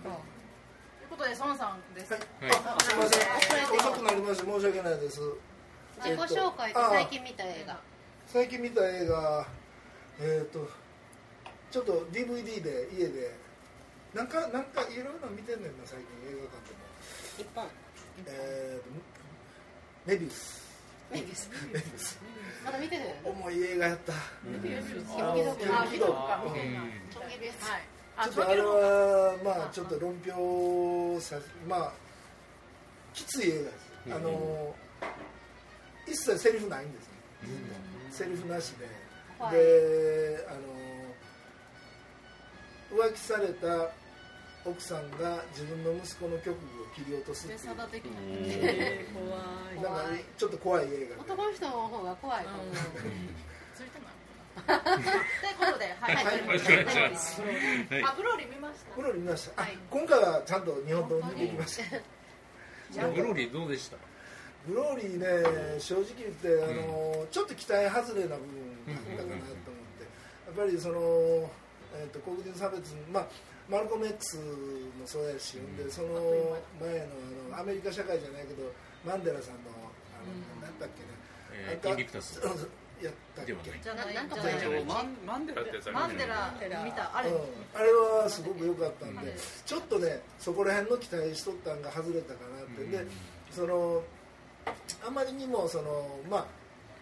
[1.11, 2.23] ことで孫さんです、はい。
[2.43, 3.77] あすみません。
[3.77, 5.21] 遅くなりまして申し訳ないです
[6.01, 7.81] 自己紹介とあ最近見た映画。
[8.27, 9.47] 最近見た映画
[10.21, 10.69] えっ、と
[11.71, 13.35] ちょっと DVD で家で
[14.15, 16.89] なんかなんかいろいろ見てんねんな最近映画館でも。
[17.39, 17.67] 一本。
[18.27, 19.19] えーと
[20.07, 20.65] メビウス。
[21.13, 21.51] メビウス。
[21.73, 22.19] メビウス。
[22.65, 24.13] まだ見てる重い映画やった。
[24.45, 26.53] メビウスあのキロキロあ見とくかうん。
[26.53, 26.59] 見
[28.25, 31.37] ちょっとあれはまあちょっと論評さ
[31.69, 31.93] まあ
[33.15, 34.13] きつい映画です、うん。
[34.15, 34.75] あの
[36.11, 37.13] 一切セリフないんですね。
[38.11, 38.87] セリフなしで。
[39.39, 39.55] 怖い。
[39.55, 40.61] であの
[42.91, 43.91] 浮気された
[44.65, 47.61] 奥さんが自分の息子の局部を切り落とすっていう。
[47.75, 47.79] 怖い
[49.77, 50.05] なんか
[50.37, 52.59] ちょっと怖い映画で男の人の方が怖いかも。
[53.77, 54.09] ついてな。
[54.09, 54.11] い
[54.59, 54.99] という
[55.61, 56.25] ことではい、はい。
[58.03, 58.93] あブローリー見ました。
[58.97, 59.79] ブロリー見ました、あはい。
[59.91, 61.85] 今回はちゃんと日本刀見てきました。
[63.09, 63.97] ブローリーどうでした？
[64.69, 71.01] ブローリーね正直言ってあの、ちょっと期待外れな部分だったかなと思って、やっぱりその、
[71.97, 73.27] えー、と黒人差別まあ
[73.69, 78.71] マルコム X もそうやし、でその前のあのアメリカ社会じゃないけど
[79.05, 80.21] マンデラさんのあ
[80.61, 81.09] の、なんだっけね、
[81.53, 82.41] えーインビクタス
[83.01, 84.15] やったっけではないじゃない。
[84.15, 84.37] なんか
[84.87, 85.63] マンマンデラ。
[85.63, 86.85] ってやつあマンるデラ。
[86.85, 87.37] 見たあれ、うん、
[87.75, 93.07] あれはすごく良かったんで、ちょっとねそこら辺の期待しとったんが外れたかなって、で
[93.53, 94.03] その
[95.07, 96.47] あまりにもそのまあ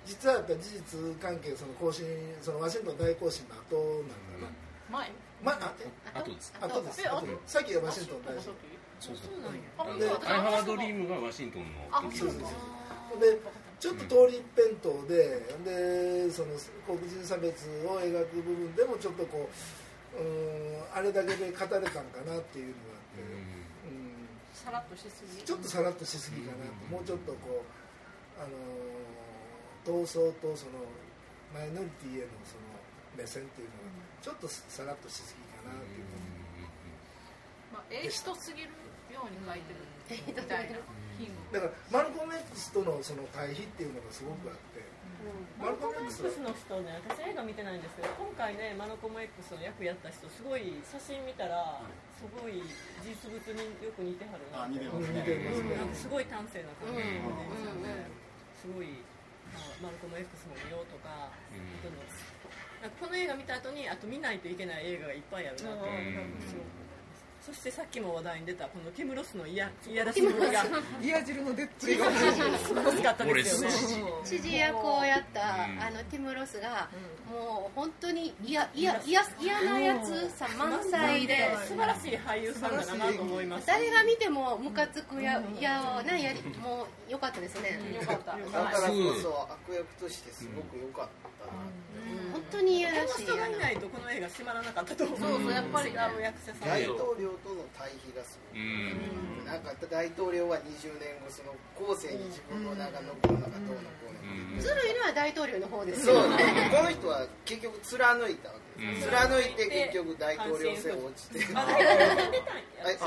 [0.07, 2.07] 実はやっぱり事実関係その更新
[2.41, 3.77] そのワシントン大行進の後
[4.07, 4.53] なんだな、
[4.91, 5.11] 前？
[5.43, 5.75] まあ
[6.15, 6.55] あ後です。
[6.61, 7.03] あとです。
[7.47, 8.53] さっきがワシントン大行進
[9.01, 9.17] そう。
[9.17, 12.53] そうでアイハワードリームがワシントンあの時そうそうです
[13.13, 13.39] そうで
[13.79, 19.51] ちょっと通り一辺倒ででその黒人差別を描く部分でもちょっとこ
[20.17, 22.01] ううんあれだけで語れたんかなっていうの
[22.33, 22.96] があって、うん
[24.67, 25.47] さらっとしすぎ？
[25.47, 27.71] ちょっとさらっとしすぎかなと、もうちょっとこう、
[28.35, 30.83] あのー、闘争とその
[31.55, 32.67] マイノリティへのその
[33.15, 36.11] 目線っていうのがちょっとさらっとしすぎかなっていう。
[37.71, 38.75] まあええ人すぎる
[39.15, 39.87] ように書いてる
[40.27, 40.83] みたいな
[41.15, 41.31] 品。
[41.55, 44.76] だからマルコム X とのその対比っていうのがすごくあって、
[45.59, 51.83] マルコム X の人ね私映画見てないんですけど今回ねマルコム X の役やった人すごい写真見たら
[52.17, 52.63] すごい
[53.05, 55.21] 実物によく似てはるなあ似てますね。
[55.77, 55.89] なん。
[55.89, 58.09] かすごい端正な感じで、うん。
[58.57, 59.05] すごい
[59.55, 62.01] あマルコム X も見ようとか、本当に
[62.83, 66.57] なんかこの映画見た後にあと見ないといけない映画がいっぱいあるなと、すごく思います
[67.47, 70.37] そしてさっきも話題に出たこのティム・ロスのいやいやらしいのが
[71.01, 72.11] リア汁の出っぷりが
[72.59, 73.77] すごかったですよね。
[74.25, 75.81] 知事役をやったうん。
[75.81, 76.89] あのティム・ロスが
[77.31, 81.57] もう本当に嫌嫌嫌嫌なやつさ満載で。
[81.67, 83.67] 素晴らしい俳優さんだなと思います。
[83.67, 87.81] 誰が見てもムカつくややなやりもう良かったですね。
[87.95, 88.37] よかった。
[88.37, 91.27] だからこそ悪役としてすごく良かった
[92.33, 95.91] 本当に嫌らしい人がいないとこの映画閉まらなかったと思うそうそうやっぱり。
[95.91, 99.45] ね違う役者さん大統領との対比がすごく、うん。
[99.47, 104.15] なんか大統領は20年後その後世に自分の名が残るのかどうのこうの。
[104.15, 104.16] か、
[104.59, 106.05] ずるいのは大統領の方です。
[106.05, 106.15] そう。
[106.15, 111.41] よねこの人は結局貫いたわけです、貫いて結局大統領選落ちて、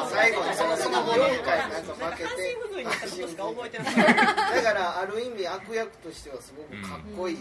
[0.09, 2.55] 最後にそのその4回なんか負け半て
[4.55, 7.37] だからある意味悪役としてはすごくかっこいい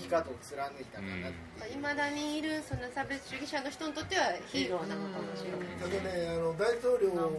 [0.00, 5.18] 生き方を貫いたかなっていう、いまだにいるその差別主義者の人にとってはヒーローなのか。
[5.20, 7.32] もしれないあとねあの大統領の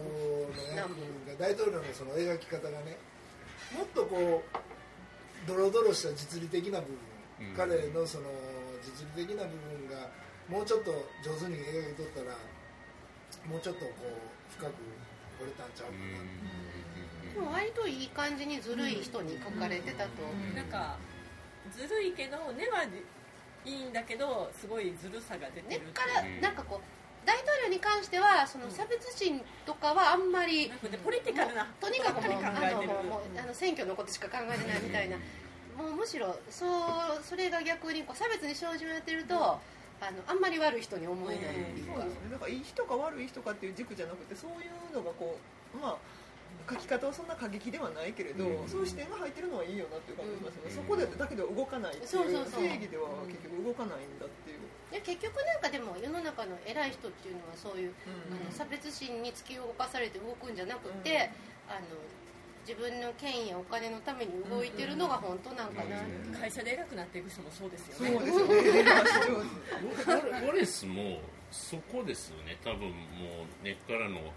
[0.74, 0.88] 役
[1.28, 2.98] が大統領のその描き方がね
[3.76, 4.58] もっとこう
[5.46, 6.96] ドロドロした実利的な部分、
[7.48, 7.56] うん。
[7.56, 8.30] 彼のその
[8.82, 10.10] 実利的な部分が
[10.48, 10.90] もうちょっと
[11.24, 12.36] 上手に描いとったら
[13.48, 14.72] もうちょっとこう深く
[15.38, 20.22] 掘れたんちゃうかな、でも割といい感じにずるい人に書かれてたと
[20.54, 20.96] なんか
[21.74, 22.84] ずるいけど根は
[23.64, 26.95] いいんだけどすごいずるさが出てる根っからなんかこう
[27.26, 30.70] 大統領に関してはその差別心とかはあんまり
[31.04, 31.66] ポリティカルな。
[31.80, 35.16] とにかくもあのもうあの選挙のことしか考えてないみたいな。
[35.76, 39.58] もうむしろそうそれが逆にこう差別に生じをやってるとあ
[40.08, 41.44] のあんまり悪い人に思えない
[41.84, 45.36] そうですねだからいい人か悪い人かっていう軸じゃなくてそういうのがこ
[45.74, 45.96] うまあ
[46.68, 48.68] 書き方はそんな過激ではないけれど、うん。
[48.68, 50.76] そういう視点が入ってるのはいいよなっていう感じがしますよね、うん。
[50.76, 52.08] そこでだけでは動かないっていう。
[52.10, 57.92] 正義では結局動かないんだっていう、で結局なんかでも世の中の偉い人っていうのはそういう
[58.30, 61.30] あの差別心に突き動かされて動くんじゃなくて、
[61.68, 61.80] あの
[62.66, 68.16] 自分の権威やお金のために動いてるのが本当なんかな、会社で偉くなっていく人もそうですそよね。
[68.22, 68.38] うです
[70.10, 70.30] よね。
[70.42, 71.20] ウォレスも
[71.50, 72.56] そこですよね。
[72.64, 72.94] 多分も
[73.62, 74.32] う根っからの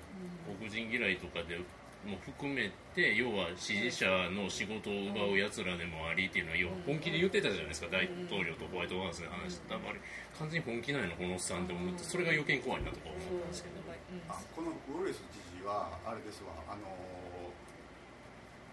[0.59, 1.59] 黒人嫌いとかで
[2.05, 7.87] も含めて要は支持者の仕事を奪うやつらでもありっていうのは要は本気で言ってたじゃないですか。
[7.91, 9.99] 大統領とホワイトハウスで話してたあれ
[10.39, 13.83] 完全に本気なんやなこのおっさんって思ってそれが余計に怖いなとか思ったんですけど
[14.31, 16.55] あこのウォレス知事はあれですわ。
[16.71, 16.87] あの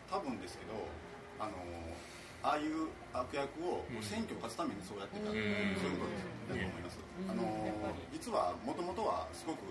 [0.06, 0.86] 多分ですけど
[1.42, 1.58] あの
[2.46, 5.34] ああいう悪役を選挙を勝つためにそうやってた、うん。
[5.34, 6.94] そういうことだと思います、
[7.26, 7.42] あの
[8.12, 9.66] 実はもともとはすごく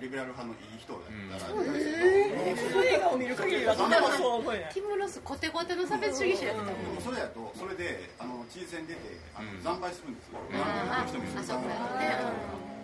[0.00, 9.00] リベラル派のいい人だったらしいんですけど、この映画を見る限りはとてもそう思えないティム・ロスコテコテの差別主義者やってたもんでもそれやとそれであの知事選出て
[9.36, 11.68] あのうん惨敗するんですよ、ああ人もあそうか
[12.00, 12.40] ね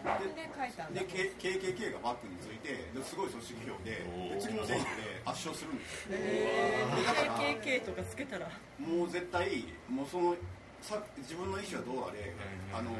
[0.07, 6.15] で書いたんだで KKK がバックについてすごい組織票でで次の選挙で圧勝するんですよ
[7.03, 8.47] だから KK とかつけたら
[8.79, 10.37] もう絶対もうその
[10.81, 12.31] さ自分の意思はどうあれ
[12.71, 12.95] あの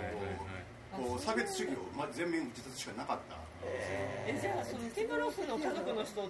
[0.91, 6.21] こう差別主義を、ま、全面打ち出すしかなかったえじゃあそのティム・ロスの家族の人そ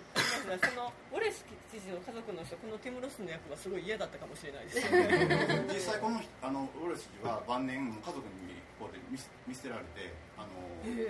[0.77, 5.67] のウォレス知事の家族の人このティム・ロスの役がすごい嫌だったかもしれないですよね。
[5.73, 10.49] 実際このあのウォレス氏は晩年家族にこうで見捨見捨てられてあの、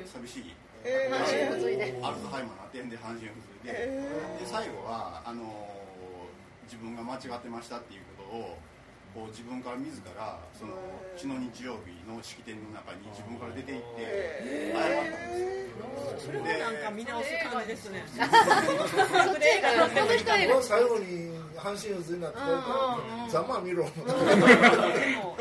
[0.06, 0.56] 寂しい。
[0.84, 3.72] え半身不随でアルツハイマーの点で半身不随で,、
[4.38, 5.42] で最後はあの
[6.64, 8.58] 自分が間違ってましたっていうことを
[9.16, 10.76] こう自分から自らその
[11.16, 16.28] 血の日曜日の式典の中に自分から出て行って謝ったんですよ。
[16.28, 18.04] それはなんか見直す感じですね。
[18.12, 18.28] そっ
[19.40, 22.38] ち映画この人映画最後に半身不随になって
[23.32, 23.84] ざまあ見ろ。
[23.84, 23.88] い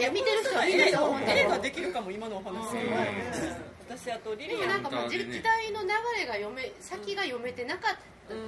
[0.01, 2.55] や見てる人はいいですよ本当に映画できるかも今のお話
[3.87, 7.99] 私あとリリアンでもなんかもう時時代の流れが読め先が読めてなかった。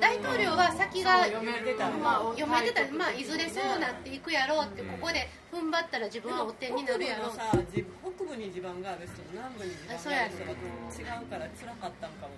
[0.02, 2.82] 大統領は先が読めてたまあ読めてた。
[2.89, 7.38] まあいずれそうなっていくやろうってここで踏ん張ったら自分は追っ手になるやろう。
[7.38, 12.34] 北部のさ自北部に地盤がある人と南部に地盤がある人が違うから辛かったんかも。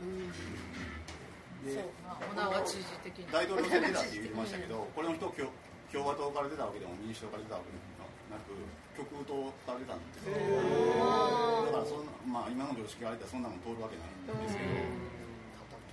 [1.64, 5.52] で小川知事的に大統領選出たって言ってましたけどこれの人共
[5.92, 7.99] 共和党から出たわけでも民主党から出たわけでも
[8.30, 8.54] なく
[8.96, 10.38] 極右党から出たんですよ
[11.66, 14.64] だからそんな、まあ、今の常識があれたらそんなもん通るわけないんですけ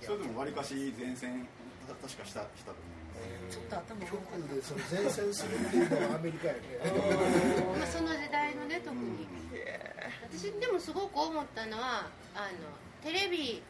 [0.05, 1.47] どそれでもわりかし前線
[1.87, 6.59] た確かしたしたと思いますちょっと頭極右でその前線するっていうのがアメリカやね。
[7.79, 9.25] まあその時代のね特に。
[10.29, 12.69] 私でもすごく思ったのはあの
[13.01, 13.63] テレビ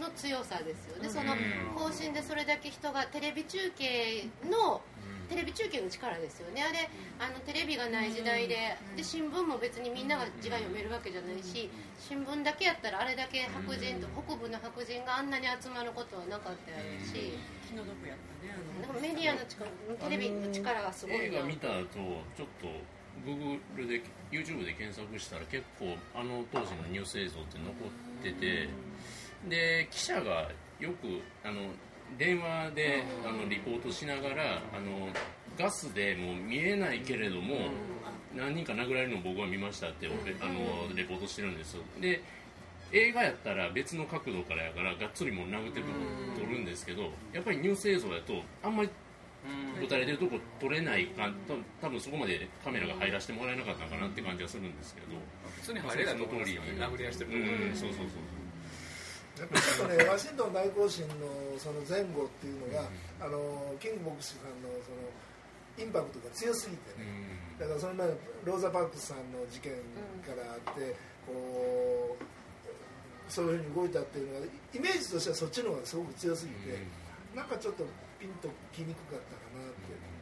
[0.00, 1.08] の強さですよね。
[1.08, 1.34] その
[1.76, 4.80] 更新でそれだけ人がテレビ中継の
[5.28, 6.62] テレビ中継の力ですよね。
[6.62, 6.88] あれ
[7.18, 17.32] あのテレビがない時代でで新聞も別にみんなが字が読めるわけじゃないし新聞だけやったらあれだけ白人と北部の白人があんなに集まることはなかったやろうし。
[17.68, 19.68] 気の毒やったねあなんかメディアの力
[20.08, 21.84] テレビの力がすごい映な画見た後
[22.34, 22.68] ちょっと
[23.26, 24.00] Google で
[24.32, 28.68] YouTube で検索したら結構あの当時のニュース映像って残ってて
[29.48, 30.48] で記者が
[30.80, 31.60] よくあの
[32.16, 35.08] 電話であのリポートしながらあの
[35.58, 37.70] ガスでもう見えないけれども
[38.36, 40.06] 何人か殴られるのを僕は見ましたって
[40.40, 41.82] あのレポートしてるんですよ。
[42.00, 42.22] で
[42.90, 45.80] 映画やったら別の角度からやからがっつりもう殴って
[46.40, 48.88] 撮るんですけどやっぱりニュース映像やとあんまり
[49.84, 51.54] 打たれてるとこ撮れないかた
[51.86, 55.06] 多分そこまでカメラが入らせてもらえなかったのかなって感じはするんですけど。
[55.58, 58.06] 普通に入れないと思いますよね殴り合いしてるとこうんそうそうそう
[59.38, 61.14] ちょっとねワシントン大行進の
[61.58, 62.88] その前後っていうのが、
[63.20, 64.98] あのキング牧師さんのその
[65.78, 67.06] インパクトが強すぎてね、
[67.58, 68.08] だからその前
[68.44, 69.72] ローザ・パークスさんの事件
[70.26, 76.78] からあって、こうそういうふうに動いたっていうのがイメージとしてはそっちの方がすごく強すぎて、
[77.34, 77.84] なんかちょっと
[78.18, 80.18] ピンときにくかったかなって。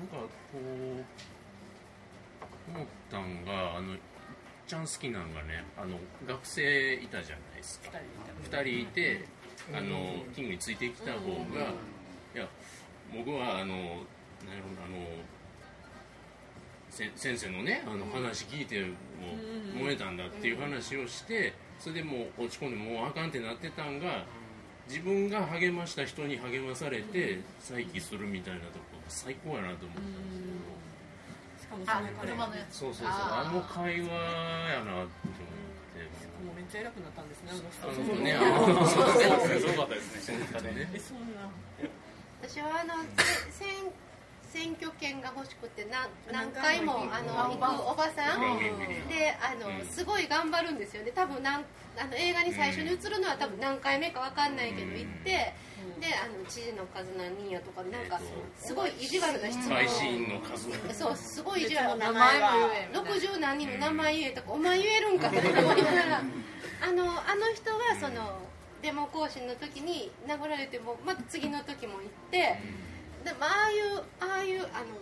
[0.00, 0.58] なんかこう
[2.72, 3.96] 思ったんがあの
[4.70, 5.98] ちゃん好きなんがねあの
[6.28, 7.90] 学生いたじゃないですか。
[8.48, 9.24] 2人いて
[9.74, 11.18] あのキングについてきた方
[11.52, 11.74] が
[12.34, 12.46] いや
[13.12, 15.06] 僕はあのなんやろなあの
[16.88, 18.86] せ先生のねあの話聞いても
[19.74, 24.24] う燃えたんだっていう話をしてそれでもう落ち込んでもうあかんってなってたんが
[24.86, 30.79] 自分が励ました人に励まされて再起するみたいなとこ最高やなと思ったんですけど
[31.86, 32.76] あ車のやつ。
[32.78, 33.12] そうそうそう。
[33.12, 35.40] あの会話やなと思って。
[36.44, 37.52] もうめっちゃ偉くなったんですね。
[37.52, 38.14] あの人。
[38.22, 38.32] ね。
[38.34, 40.46] あのそうすごかったですね。
[40.50, 41.48] そうねえそんな。
[42.42, 42.94] 私はあの
[43.50, 43.92] せ選
[44.52, 48.40] 選挙権が欲しくて何何回もあの行くおばさん。
[49.08, 51.12] であのすごい頑張るんですよね。
[51.14, 51.64] 多分なん
[51.96, 55.54] あの映画に最初に映るのは多分何回目か分かんないけど行ってで
[56.14, 58.20] あの知事の数何人やとかなんか
[58.58, 59.78] すごい意地悪な質問。
[60.92, 66.22] そうすごい意地悪な名前も言えみたいな60何人の名前言えとかお前言えるんかとか思いながら。
[66.82, 68.40] あのあの人がその
[68.82, 72.58] デモ行進の時に殴られてもまた次の時も行って
[73.24, 74.96] でもああいうああいうあの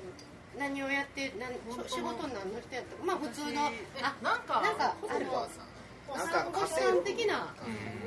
[0.59, 1.55] 何をやって何
[1.89, 3.67] 仕事何の人やったかまあ普通の
[4.03, 5.49] あなんかなんかあおの
[6.09, 7.55] おばさん的な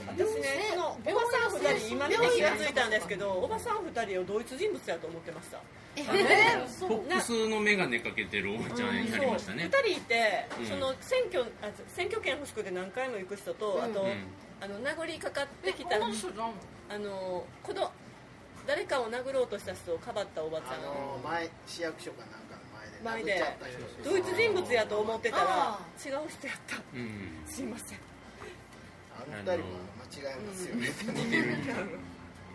[0.07, 5.59] 私ねそのおばさん2人今見て気がついたんですけどおばさん2人を同一人物やと思ってました。
[5.93, 9.65] えフォックスの眼鏡かけてるおばちゃんになりましたね。
[9.65, 10.65] 2人いて、うん。
[10.65, 14.09] その選挙あ選挙権欲しくて何回も行く人と、あと、うん。
[14.61, 15.99] あの殴りかかってきたあ
[16.99, 17.91] のこの
[18.67, 22.61] 誰かを殴ろうとした人をかばったおばちゃあんの前市役所かなんかの
[23.03, 23.65] 前前でで殴っちゃった
[24.01, 26.77] 人同一人物やと思ってたらあ違う人やった。
[26.93, 27.43] うん。
[27.47, 27.99] すいません。
[29.17, 29.57] あの二人は
[30.11, 30.87] 間違いますよね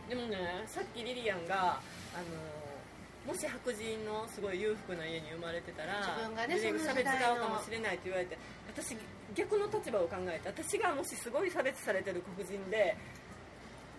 [0.09, 1.81] でもねさっきリリアンが
[2.15, 2.19] あ
[3.27, 8.39] のもし白人のすごい裕福な家に生まれてたら自分がね差別その時代の側かもしれないって言われて
[8.69, 8.97] 私
[9.35, 12.97] 逆の立場を考えて私がもしすごい差別されてる黒人で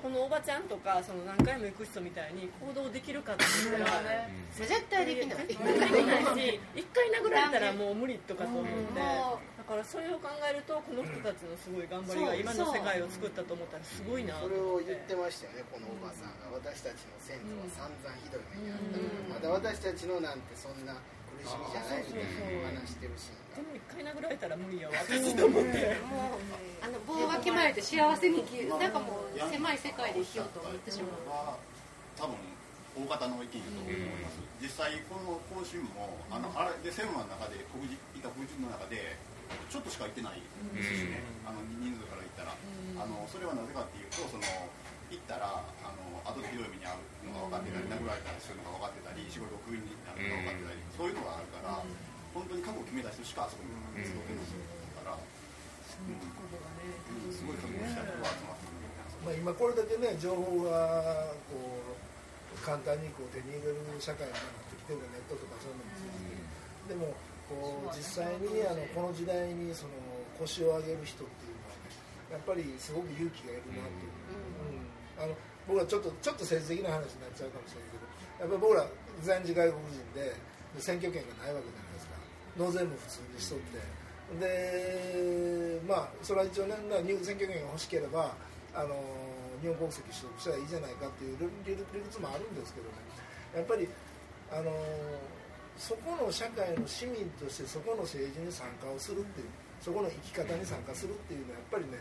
[0.01, 5.47] このおばちゃんとかその何回も行く人みたいに行動できるかって言ったら絶対できない。
[5.47, 6.37] できない。
[6.37, 16.47] し一回殴られたらもう無理とかと思ってもだからそれを考えるとこの人たちのすごい頑張りが今の世界を作ったと思ったらすごいなとそれを言ってましたよねこのおばさんが。
[16.57, 20.97] 私たちの先祖は散々ひどい目にあった、まだ私たちのなんてそんな
[21.37, 22.03] 苦しみじゃない
[22.81, 24.95] 話してるシーンがでも一回殴られたら無理やわ。
[25.01, 25.97] 私と思って。
[26.05, 26.41] もう
[26.81, 31.29] あの棒が決まれて幸せに生きるなんかもう狭い世界で生きようと思ってしまう。
[31.29, 31.57] は
[32.17, 32.37] 多分
[32.97, 39.13] 大方の意見だと思います、実際この行進もあのあれでセブンの中で黒人いた黒人の中で
[39.69, 40.41] ちょっとしか行ってない
[40.73, 42.57] ですしね、あの人数から言ったら、
[42.97, 44.41] あのそれはなぜかっていうとその
[45.09, 46.99] 行ったらあの後でひどい目に遭う
[47.31, 51.79] のが分かってたり殴られたりするのが分かってたり仕事をクビになるのが分かってたり、そういうのがあるから、
[52.35, 54.55] 本当に覚悟を決めた人しかあそこに行くことです
[54.99, 55.23] から、う
[56.11, 56.37] ん。
[57.31, 58.87] すごい覚悟した人が集まってくる
[59.25, 61.97] まあ、今これだけね情報がこう
[62.61, 64.41] 簡単にこう手に入れる社会になっ
[64.71, 66.23] てきてるネットとかそういうのもそうです
[66.87, 67.11] けどでも
[67.49, 69.97] こう実際にあのこの時代にその
[70.37, 71.91] 腰を上げる人っていうのはね
[72.31, 74.46] やっぱりすごく勇気がいるなっていう、うん
[75.17, 75.33] あの
[75.67, 78.07] 僕はちょっとちょっと政治的な話になっちゃうかもしれないけど
[78.39, 78.87] やっぱり僕ら
[79.21, 80.35] 在日外国人で
[80.79, 82.15] 選挙権がないわけじゃないですか
[82.55, 84.07] 納税も普通にしとって。
[84.27, 88.35] でまあそれは一応ね入選挙権が欲しければ
[88.75, 88.99] あの
[89.61, 92.95] 日本国籍取得したらいいじゃないかっていう理理理屈もあるんですけどね。
[93.55, 93.87] やっぱり
[94.51, 94.71] あの
[95.77, 99.47] そこの社会の市民としてそこの政治に参加をするっていう
[99.81, 101.97] そこの生き方に参加するっていうのはやっぱりね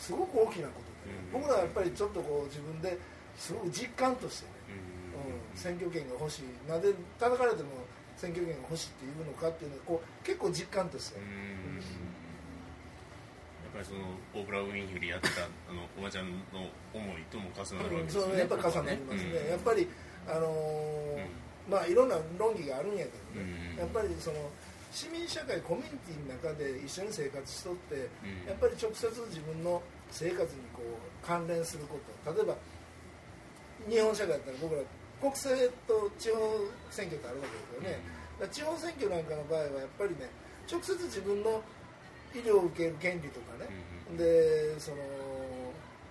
[0.00, 2.96] すごく大きなことで、僕らはやっぱりちょっとこう自分で
[3.36, 4.52] すごく実感としてね、
[5.52, 6.42] うん、選挙権が欲しい。
[6.68, 7.68] なぜ叩かれても
[8.16, 11.24] 選挙権が欲しいっていうのかっていうのはこう結構実感として、や
[13.68, 14.00] っぱりその
[14.34, 18.38] オープラ・ウィンフリーやってた あのおばちゃんの思いとも重なるわけですよね。
[18.40, 19.50] やっぱり重なりますね、うん。
[19.50, 19.88] やっぱり
[20.26, 23.78] あのーまあいろんな論議があるんやけどね、うん。
[23.78, 24.50] やっぱりその
[24.90, 28.48] 市民社会コミュニティの中で一緒に生活しとって、うん。
[28.48, 32.32] やっぱり直接自分の生活にこう関連すること。
[32.34, 32.56] 例えば
[33.88, 34.82] 日本社会だったら僕ら
[35.20, 36.36] 国政と地方
[36.90, 38.00] 選挙ってあるわけですよね、
[38.40, 40.28] だから地方選挙なんかの場合はやっぱりね
[40.70, 41.62] 直接自分の
[42.34, 43.68] 医療を受ける権利とかね、
[44.16, 44.96] でその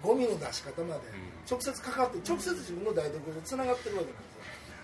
[0.02, 1.02] ゴミの出し方まで
[1.50, 4.22] 直接関わって直接自分の台所とつながってるわけなん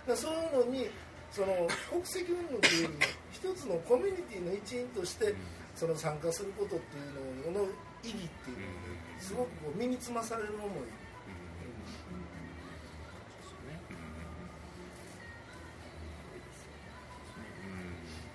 [0.09, 0.31] ですよ。
[0.33, 0.89] そういうのに
[1.31, 2.99] その国籍云々というよりも
[3.45, 5.35] 一つのコミュニティの一員として
[5.75, 7.01] その参加することってい
[7.45, 7.69] うのの
[8.01, 8.65] 意義っていうの
[9.21, 10.69] すごくこう身につまされる思い、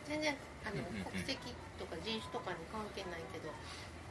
[0.06, 1.38] 全然あの国籍
[1.76, 3.50] とか人種とかに関係ないけど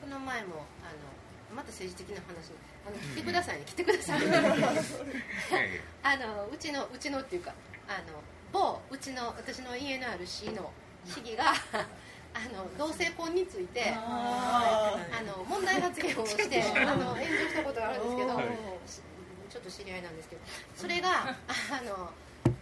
[0.03, 2.51] この前もあのまた政治的な話
[2.85, 3.63] あの来てくださいね。
[3.65, 4.21] 来てください。
[6.03, 7.53] あのうちのうちのっていうか
[7.87, 8.21] あの
[8.51, 10.71] 某うちの私の家のある市の
[11.05, 11.53] 市議が
[12.33, 18.45] あの同性婚についてああの問題発言をして あの炎上したことがあるんですけど、はい。
[18.87, 19.01] し
[19.49, 20.41] ちょっと知り合いなんですけど
[20.75, 22.11] それがあの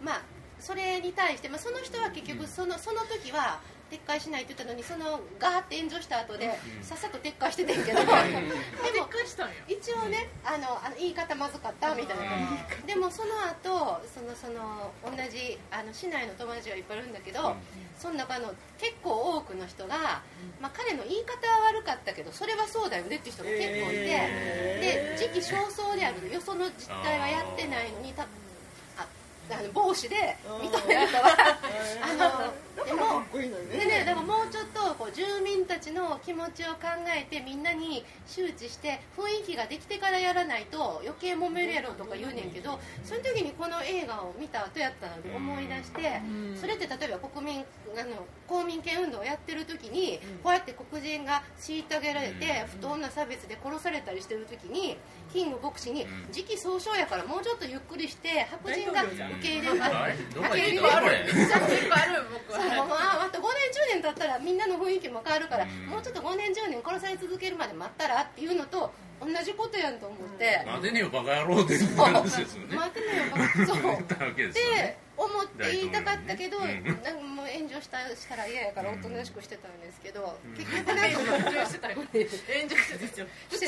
[0.02, 0.22] まあ
[0.58, 3.60] それに対して、まあ、その人は結局そのその時は
[3.90, 8.00] 撤回しないって言ったのにそのガーって炎上した後でさっさと撤回しててんけど。
[8.00, 9.08] でも
[9.66, 12.24] 一応ねあのあの言い方まずかったみたいな。
[12.86, 17.56] でもその後そのその同じあの市内の友達がいっぱいいるんだけど、
[17.98, 20.22] その中の結構多くの人が、
[20.60, 26.40] まあ、彼の言い方は悪かったけどそれはそうだよねっていう人が結構いて、で時期尚早であるよ。
[26.40, 28.26] その実態はやってないのにた
[29.50, 31.58] ああの帽子で認めるとは。
[32.02, 33.22] あのでも
[33.70, 46.22] でね、だからもうちょっとこう住民たちの気持ちを考えてみんなに周知して雰囲気ができてからやらないと余計揉めるやろとか言うねんけどその時にこの映画を見た後やったので思い出して
[46.56, 54.96] それって例えば国民あの公民権運動をやってる時にこうやって黒人が虐げられて不当な差別で殺されたりしてる時に
[55.32, 59.84] キング牧師に時期尚早やからもうちょっとゆっくりして白人が受け入れる。
[59.84, 61.26] あれどこ受け入れある
[62.32, 62.52] 僕。
[62.52, 62.60] は
[63.22, 72.76] ああと5年10年経ったらみんなの雰囲気も変わるから、もうちょっと5年10年殺され続けるまで待ったらっていうのと同じことやんと思って、待てねえよバカ野郎っていう話ですよね。
[72.76, 76.90] 待ってみようそう言ったわけですよでね思って言いたかったけど、なんか
[77.20, 80.54] もう炎上したしたら嫌やからおとなしくしてたんですけど、うん。
[80.54, 81.02] 結局なんか
[81.42, 83.66] 炎上してたよ炎上してたよして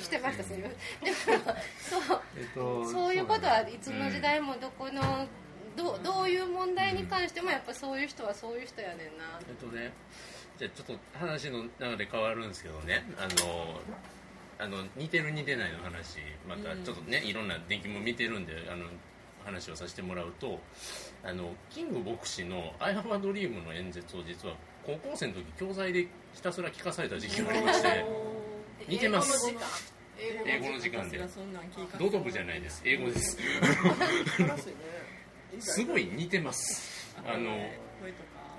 [0.00, 5.26] してましたすみませんでもそうえっとそういうことはいつの時代もどこの
[5.76, 9.38] どうどういう問題に関してもやっぱそういう人はそういう人やねんな。
[9.46, 9.92] えっとね
[10.56, 13.04] じゃあちょっと話の流れ変わるんですけどね。
[13.18, 13.80] あの
[14.58, 18.86] あの似てる似てないの話またちょっとね、いろんな電気も見てるんであの
[19.44, 20.58] 話をさせてもらうと
[21.22, 28.04] あのキング牧師の「I have a dream」の演説を実は高校生の時教材でひたすら聞かされた時期がありまして
[28.88, 29.54] 似てます。
[30.16, 31.08] 英語の時間。
[31.10, 31.18] で。
[31.98, 32.82] 道徳じゃないです。
[32.84, 33.36] 英語です。
[35.58, 37.14] すごい似てます。
[37.26, 37.50] あの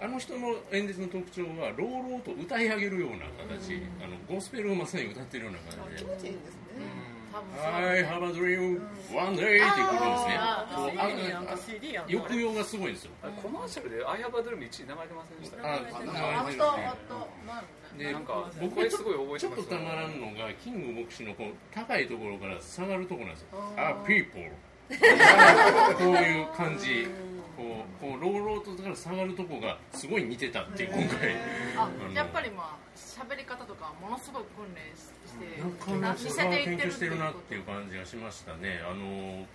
[0.02, 3.18] あの人の演説の特徴は朗々と歌い上げるような
[3.48, 6.04] 形、あのゴスペルをまさに歌ってるような感じ。
[6.06, 6.62] で気持ちいいんですね。
[7.36, 8.80] 多分「I have a dream
[9.14, 10.38] one day」ってくるんですね。
[10.38, 10.66] あ
[12.10, 13.12] 抑揚がすごいんですよ。
[13.42, 15.68] コマーシャルで「アイハバドルム」1位流れてませんでした？
[15.68, 16.56] ああったあったなんやろね
[17.98, 24.42] でなんか僕声すごい覚えちょっとたまらんのがキング牧師のこう高いところから下がるところなんですよ「あ people」
[25.98, 27.08] こういう感じ
[27.56, 31.36] こうこう朗々とから下がるとこがすごい似てたっていう今回。
[31.78, 38.82] あのやっぱりまあ喋り方とかものすごい訓練してなかなか似せていってる研究してるなっていう感じがしましたね。
[38.84, 39.46] あの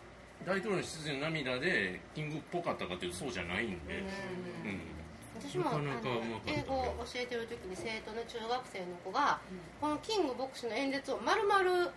[0.47, 3.99] 大統領の出自の涙でキングっぽかったかというとそうじゃないんで、
[4.65, 5.01] うん
[5.41, 5.65] 私も
[6.47, 9.41] 英語を教えてる時に生徒の中学生の子が、
[9.81, 11.93] このキング牧師の演説を丸々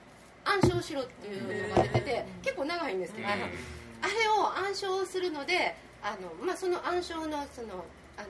[0.45, 7.85] 暗唱しろっていうのが出てて、結構長いんですけど、あのあれを暗唱するのであの、まあ、その暗唱のその
[8.17, 8.27] あの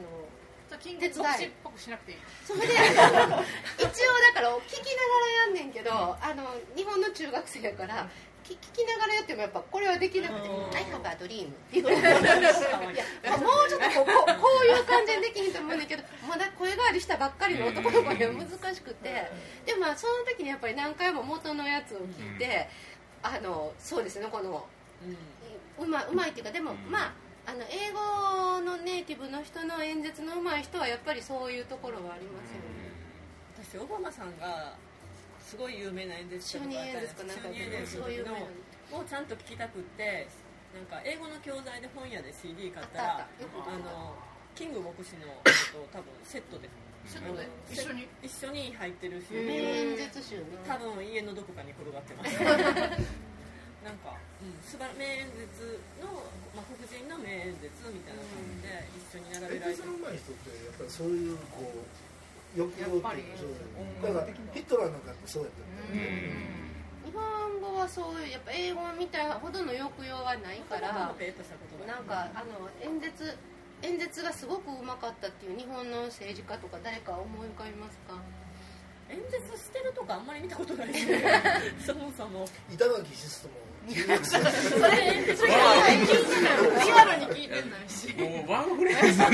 [0.79, 2.17] キングボクシっぽくしなくていい。
[2.45, 3.89] それで一応だ
[4.33, 8.09] から聞きながらやんねんけど、あの日本の中学生やから
[8.43, 12.03] 聞聞きながらやってもやっぱこれはできなくて「I have a dream」っていうい
[13.23, 19.31] やもうちょっとこうこうこういう感じでできひんと思うんだけどまだ声変わりしたばっかりの男の子には難しくて
[19.65, 22.67] でもまあその時にやっぱり何回も元のやつを聞いて、
[23.21, 24.67] あのそうですねこの
[25.79, 27.13] うまうまいっていうかでも、まあ
[27.45, 32.83] あの英語のネイティブの人の演説のうまい人はやっぱりそういうところはありますよね。
[33.59, 34.73] 私オバマさんが
[35.39, 40.27] すごい有名な演説者とかあった就任演説かなんか就任演説そういうのをちゃんと聞きたくって
[40.73, 44.15] なんか英語の教材で本屋で CD 買ったらあったあったよくあの
[44.55, 45.43] キング牧師のこ
[45.91, 46.69] と多分セットで
[47.05, 52.31] セットで一緒に一緒に入ってるし演説集多分家のどこかに転がってます
[53.83, 56.07] なんか、うん、素晴ら名演説の、
[56.55, 59.83] まあ、黒人の名演説みたいな感じで一緒に並べられて。
[59.83, 61.83] 演説の上手い人ってやっぱりそういうこう
[62.57, 63.59] 抑揚っていう
[64.01, 66.63] だからヒットラーなんかそうやったよね。
[67.03, 73.35] 日本語はそういうやっぱ英語みたいほどの抑揚はないからなんかあの演説
[73.81, 78.15] 演説がすごくうまかったっていう日本の政治家とか誰か思い浮かびますか？
[79.09, 81.21] 演説してるとかあんまり見たことないですね。
[81.85, 82.47] そもそも。
[82.71, 83.55] 板垣シストも
[83.89, 84.37] そ
[84.87, 89.27] れ演説リアルに聞いてないしもうワンフレーズ演説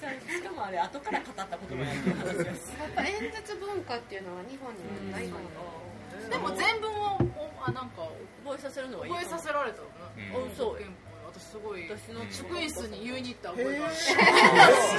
[0.00, 8.06] ちゃんしかもあれ後から語った言葉やっていう話ですやっぱ演説文化っていうのは日本にはないかなでも全文をおあなんか
[8.44, 9.84] 覚えさせるのはいい覚えさせられたの
[10.16, 13.98] ねうんうんそう憲法すごい私の職員室に言いに行った覚えがあるへ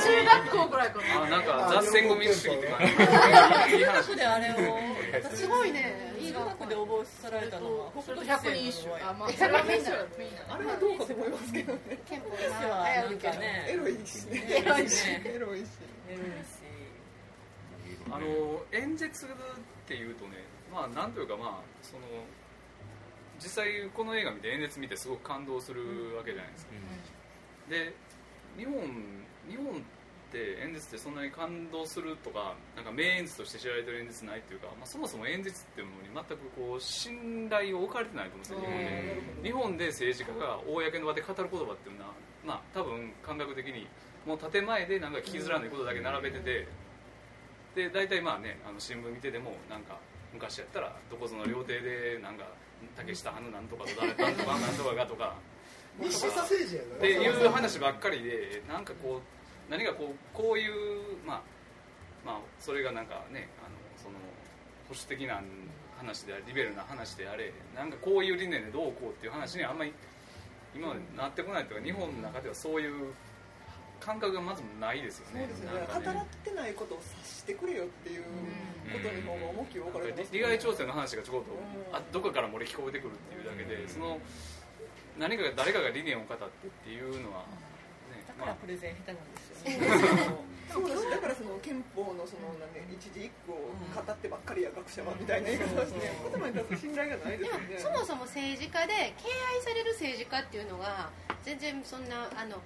[0.01, 0.99] 中学校ぐらいか。
[0.99, 2.75] な あなんか雑戦組主義って中
[3.85, 4.79] 話学であれを。
[5.35, 5.93] すごいね。
[5.93, 6.10] 中
[6.45, 8.93] 学で覚えさられたのはそれと北百人一首。
[8.95, 11.79] あまああれはどうかと思いますけどね。
[12.09, 12.29] 憲法
[12.67, 14.45] なんかねエロいしね。
[14.49, 15.21] エロいしね。
[15.25, 15.65] エロいし
[16.09, 16.61] エロいし
[18.11, 19.29] あの演説っ
[19.87, 22.01] ていうとねまあなんというかまあその
[23.39, 26.71] 実際この映画見て演説見てすごく感動するわけじゃないですか、
[27.69, 27.93] で
[28.57, 28.73] 日本
[29.49, 29.83] 日本
[30.31, 38.71] って演説ってそんなに感動するとかなんか名演説として知られてる演説ないっていうか、まあ、そもそも演説っていうものに全くこう信頼を置かれてないと思うん
[39.43, 39.51] ですよ日本で。
[39.51, 42.13] 日本で政治家が公の場で語る言葉っていうのは
[42.45, 43.87] まあ多分感覚的に
[44.25, 46.67] もう建前でなんか聞きづらいことだけ並べてて
[47.75, 49.99] で大体まあねあの新聞見てでもなんか
[50.33, 52.47] 昔やったらどこぞの料亭でなんか
[52.95, 55.35] 竹下花なんとかと誰なんとかなんとかがとか。
[55.99, 59.40] っていう話ばっかりでなんかこう
[59.71, 60.73] 何かこうこういう
[61.25, 61.41] まあ
[62.25, 64.19] まあそれがなんかねあのその
[64.89, 65.41] 保守的な
[65.97, 69.93] 話であれリベラルな話であれなんかこういう理念でどうこうっていう話にあんまり
[70.75, 73.13] 今までなってこないというか日本の中ではそういう
[74.01, 75.45] 感覚がまずないですよね。
[75.45, 75.47] ね。
[75.63, 78.23] なんか語ってないことを察してくれよっていう
[78.91, 80.33] ことに方が重きを置かれてます。
[80.33, 84.17] 利害調整の話がちょこっとあどこから漏れ聞こえてくるっていうだけでその
[85.19, 87.45] 何かが誰かが理念を語ってっていうのは、
[88.09, 89.50] ねだからプレゼン下手なんです
[90.71, 90.87] そう。
[90.87, 97.77] だしだからその憲法のそのなん、ね、一字一句を語ってばっかりや学者はみたいな言い方をして言葉に信頼がないでですもよね。
[97.77, 101.11] そもそも政治家で敬愛される政治家っていうのが
[101.43, 102.57] 全然そんなあの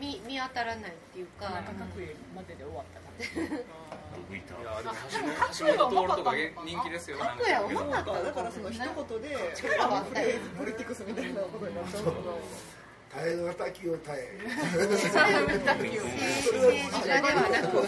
[0.00, 1.50] 見見当たらないっていうか。
[1.50, 3.26] なんか各位までで終わった感じ。
[4.16, 6.32] 浮いやでもあ橋本徹とか
[6.64, 7.44] 人気ですよなんか。
[7.44, 10.38] っかっただからその一言で力があったよ。
[10.58, 12.38] ポリティクスみたいなことになっちゃうけど
[13.14, 14.38] 耐え難きを耐え。
[14.46, 15.10] 政治
[17.08, 17.86] 家ではなく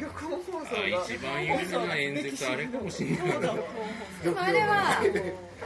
[0.00, 0.76] 逆音放送。
[1.12, 3.18] 一番有名な演説あれかもしれない
[4.22, 5.02] でもあれは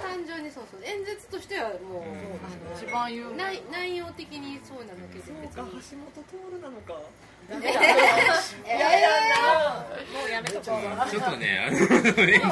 [0.03, 0.81] 単純にそうそう。
[0.85, 2.03] 演説としてはもう、
[2.77, 3.37] 一番有名。
[3.37, 6.95] 内内容的にそうなだけでそうか橋本徹なのか
[7.51, 7.81] ダメだ
[10.13, 11.11] もうやめとこう。
[11.11, 11.89] ちょっとねあの炎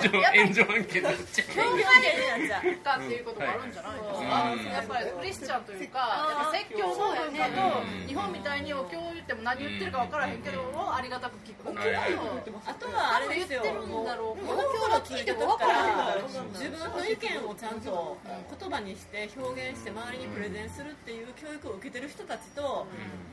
[0.00, 1.54] 上炎上案件になっちゃう。
[1.54, 3.40] 教会になっちゃうかっていうこと。
[3.40, 3.72] もあるん。
[3.72, 10.42] じゃないですか、はいやっぱりクリスチャンというか説教の文化と日本みたいにお経を言っても何言ってるか分からへん。
[10.42, 11.88] けどもありがたく聞くはい
[12.66, 16.16] あとはあれですよ言ってるんだろう物心ついた時から
[16.54, 22.86] 自分の意見をちゃんと言葉にして表現して周りにプレゼンするっていう教育を受けてる人たちと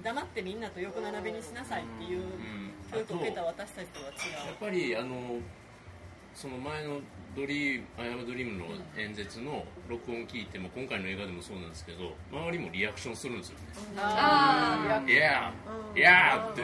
[0.03, 2.23] 黙ってみんなと横並びにしなさいっていう
[2.91, 5.39] 教育を受けた私たちとは違やっぱりあの
[6.35, 6.99] その前の
[7.35, 8.65] ドリーム「アイアムドリームの
[8.97, 13.65] 演説の録音聞いても今回の映画でもそうなんですけど周りもリアクションするんですよね
[13.97, 15.51] あ「いや
[15.95, 16.61] いや」って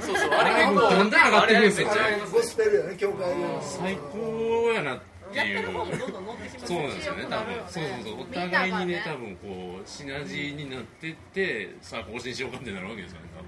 [0.00, 1.88] そうそうあれがもうどんどん上がってくるんですよ
[2.32, 13.47] ゴスペルやね教会で最高やなってうやっていうる方もどんどん乗ってきますそうなんですよね多分そうそうそうお互いにね多分こうシナジーになってってさあ更新しようかってなるわけですよね多分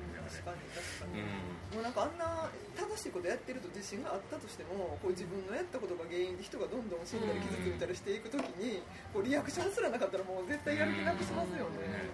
[1.15, 1.77] うん。
[1.77, 8.83] もうなんかあんな正しいことやってると自信があったとしてもこう自分のやったことが原因で人がどんどん死んだり傷ついたりしていくときに
[9.15, 12.11] こうリアクションすらなかったらもう絶対やる気なくしますよね。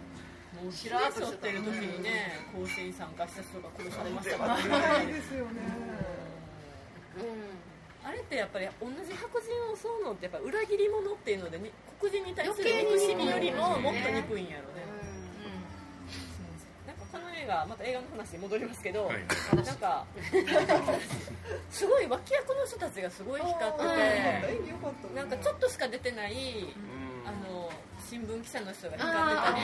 [0.60, 4.56] もう知らずってる時にね甲子園参加した人が殺されましたから。
[4.56, 5.60] ないねですよね。
[8.04, 14.70] あれってやっぱり同じ白人を襲うのってやっぱ裏切り者っていうのでに黒人に対する余計に憎しみよりももっと憎いんやろ
[17.46, 19.16] 画また映画の話に戻りますけど、はい
[19.54, 20.04] なんか
[21.70, 26.34] すごい脇役の人たちがすごい光っててなんかちょっとしか出てない
[27.24, 27.70] あの
[28.08, 29.62] 新聞記者の人が光ってたり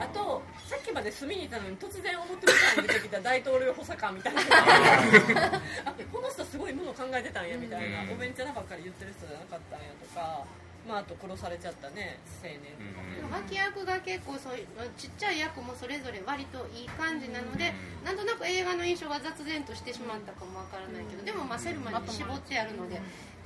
[0.00, 4.40] あとさっきまで隅にいたのに突然表舞台に出てきた大統領補佐官みたいな。
[5.84, 8.12] あこの人すごいもの考えてたんやみたいなうん。
[8.12, 10.44] おべんちゃなばっかり言ってる人じゃなかったんやとか、
[10.86, 13.06] まあ、あと殺されちゃったね青年とか。
[13.06, 14.66] ね、脇役が結構そういう
[14.98, 17.72] ちっちゃい役もそれぞれ割といい感じなので、
[18.04, 23.00] なんとなく映画の印象が雑然としてしまったかもわからないけど、でもまあセルマに絞ってやるので、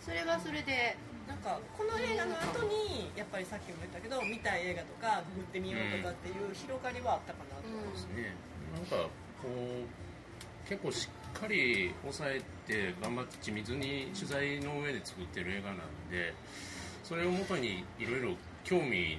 [0.05, 0.97] それはそれで
[1.29, 8.33] なんかこの映画の後にやっぱりさっきも言ったけど見たい映画とかググってみようとかっていう広がりはあったかなと思います、ね。
[8.73, 9.11] なんか
[9.43, 15.79] こう結構しっかり抑えて頑張って緻密に取材の上で作ってる映画なん
[16.11, 16.35] で
[17.07, 18.35] それをもとにいろいろ
[18.65, 19.19] 興味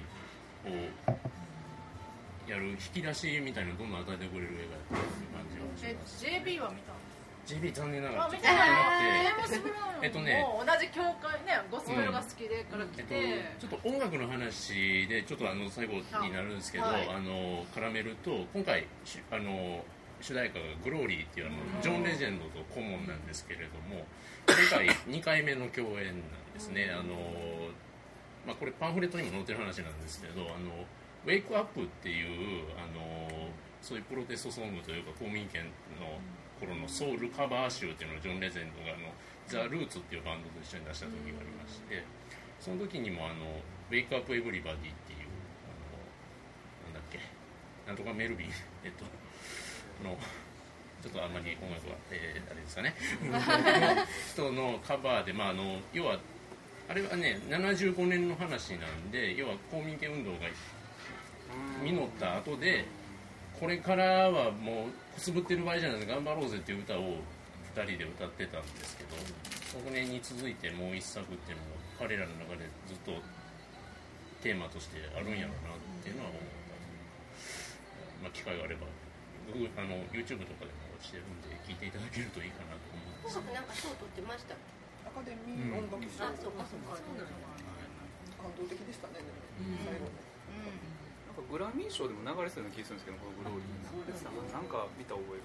[0.66, 0.68] を
[2.46, 6.22] やる引き出しみたいなのをどんどん与えてくれる映画だっていう感じはしえます。
[6.22, 6.92] JB は見た
[7.48, 9.72] JB 残念ながらあ見ちょって
[10.02, 17.06] えっとねも同じ教会ねゴスペルが好きでから来えて、っと、ちょっと音楽の話でちょっとあの最後になるんですけどあ、はい。
[17.24, 19.82] の絡めると今回しあの
[20.20, 24.06] 主題歌が「グローリー」っていうあのジョン・レジェンドと顧問なんですけれども
[24.46, 26.90] 今回2回目の共演なんですね。
[26.90, 27.70] あの、
[28.46, 30.86] まあ、これパンフレットにも載ってる話なんですけど「あの
[31.26, 33.50] ウェイクアップ」っていうあの
[33.80, 35.64] そういうプロテストソングというか公民権
[36.00, 36.18] の
[36.58, 39.12] 頃のソウルカバー集っていうのをジョン・レジェンドがあの
[39.46, 42.02] ザ・ルーツっていうバンドと一緒に出した時がありまして
[42.58, 45.18] その時にもあの「ウェイクアップ・エブリバディ」っていう
[46.88, 47.20] あのなんだっけ
[47.86, 48.50] なんとかメルビン
[48.84, 49.04] えっと
[50.02, 50.16] の
[51.02, 52.94] ちょっとあんまり音楽は、えーあれですかね。
[54.32, 56.18] 人のカバーで、まあ、あの要は
[56.88, 60.38] あれはね75年の話なんで要は公民権運動が
[61.82, 62.84] 実った後で
[63.60, 67.18] これからはもうくすぶってる場合じゃない頑張ろうぜっていう歌を
[67.74, 69.10] 2人で歌ってたんですけど
[69.70, 73.12] そこに続いてもう一作っていうのも彼らの中でずっと
[74.42, 78.86] テーマとしてあるんやろうなっていうのは思った、まあ、機会があれば
[79.48, 84.54] 僕あの YouTube とかでもしてるんで聞いていただけるといいかなと思うんですなんか賞取ってました？
[85.08, 87.00] アカデミー音楽賞、あそうかそうか。
[87.00, 89.40] 感動的でしたね、でも。
[89.88, 90.04] 最後。
[90.04, 90.12] の
[91.32, 95.40] なんかグラミー賞でも流れてたような気がするんですけどこのグローリーなんか見た覚え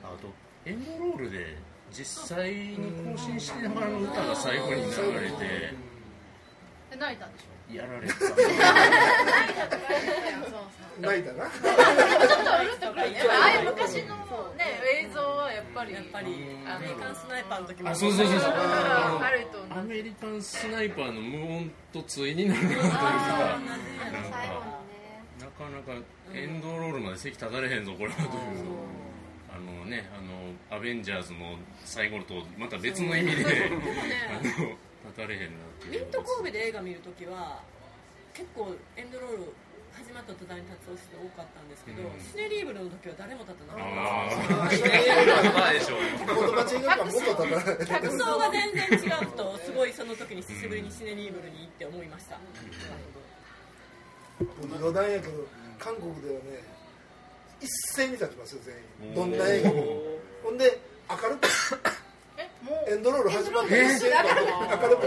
[0.00, 0.16] が。
[0.16, 0.32] あと
[0.64, 1.60] エンドロールで
[1.92, 5.76] 実際に更新してながらの歌が最後に流れて。
[6.90, 7.74] で泣いたんでしょ？
[7.74, 8.14] やられた。
[8.14, 8.30] そう
[10.94, 11.48] そう泣いたな。
[11.48, 14.16] ちょっとうるっとくるねああいう昔の
[14.56, 16.26] ね映像はやっぱりやっぱり
[16.66, 23.00] アメリカンスナイパーの時もあそうそうそうそうあるとアメリカンスナイパーの無音と対になるなというかなか
[24.30, 28.28] 最後のねなかなかエンドロールまで席立たれへんぞこれはという
[29.54, 30.20] あのねあ
[30.72, 37.60] のアベンジャーズの最後とまた別の意味であの立たれへんなっていうミント神戸で映画見るときは
[38.34, 39.52] 結構エンドロール
[39.92, 42.20] 始まった途端に立つ人多かったんですけど、うん。
[42.20, 45.52] シネリーブルの時は誰も立たなかあった。
[45.52, 47.86] まあでしょう言葉違うからもっと立たない。
[47.86, 52.38] 客層が全然違うとすごいその時に久しぶりにシネリーブルに行って思いました、
[54.78, 55.46] 余談やけど
[55.78, 56.62] 韓国ではね
[57.60, 58.74] 一斉に立ちますよ全
[59.08, 59.14] 員。
[59.14, 60.02] どんな映画も。
[60.42, 61.48] ほんで明るく。
[62.36, 62.90] えもう。
[62.90, 65.06] エンドロール始まって明るく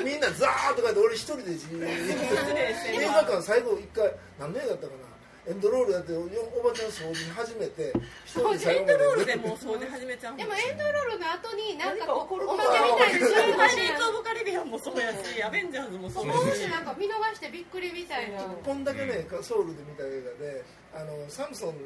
[0.00, 1.86] みんなザーッとかって俺一人でじーっと。
[1.86, 5.04] 映画館最後一回何の映画だったかな？
[5.44, 6.24] エンドロールやってお
[6.64, 7.92] ばちゃん掃除始めて
[8.24, 10.36] 一人で最エンドロールでもう掃除始めちゃうん。
[10.38, 18.40] でもエンドロールの後になんかこうおま何か起こるけみたいなそういうパリーツ・オブ・カリビアンもそうやしアベンジャーズもそうやしなんか見逃してびっくりみたいな。
[18.40, 20.64] こんだけねソウルで見た映画で
[20.96, 21.76] あのサムソン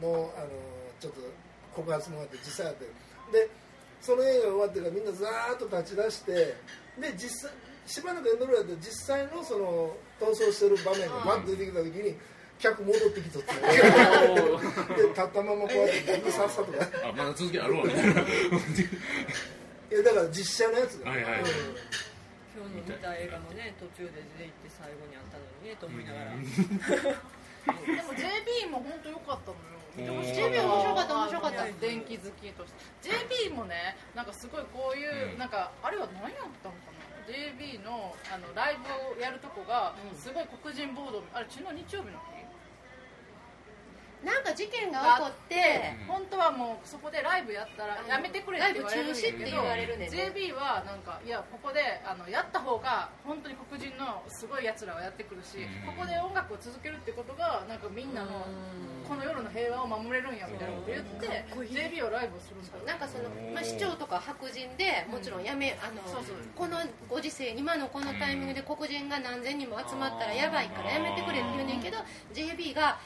[0.00, 0.48] のあの
[1.00, 1.20] ちょっと
[1.74, 2.86] 告発もあって実際あって。
[3.32, 3.50] で
[4.00, 6.54] その映画終わってからみんなザーッと立ち出して
[7.00, 7.50] で実際
[7.86, 12.16] しばらくエンドロールやって実際のその逃走してる場面がバッと出てきた時に
[12.58, 21.48] 客戻ってきとって で立ったままこうやって指さっさとかあまだ続きあるわみたいないやだから実写のやつが、はいはいうん。
[21.48, 26.36] 今日の見た映画もね途中で出て行って最後にあったのにねと思いながら。
[26.36, 31.66] でも JB も本当良かったのよ見てほしい JB 面白かった面白かった。
[31.82, 32.72] 電気好きとし
[33.02, 33.10] て。
[33.50, 35.38] JB もねなんかすごいこういう、うん。
[35.38, 42.38] なんかあれは何やったのかな？JB のあのライブをやるとこがすごい黒人ボードあれ昨日日曜日の日？
[44.24, 48.90] なんか事件が起こって本当はもうそこでライブやったらやめてくれって言わ
[49.76, 58.42] れるんだね JB はなんかいやここであのやった方が本当に黒人のすごいやつらはやってくるしここで音楽を続けるってことがなんかみんなの
[59.08, 66.02] この夜の平和を守れるんやみたいなこと言って JB はライブをするんだよなんかその、まあ、市長とか白人でもちろんやめあの
[66.54, 66.76] この
[67.08, 71.96] ご時世今のこのタイミングで黒人が何千人も集まったらやばいからやめてくれって言うねんけど
[72.34, 72.98] JB が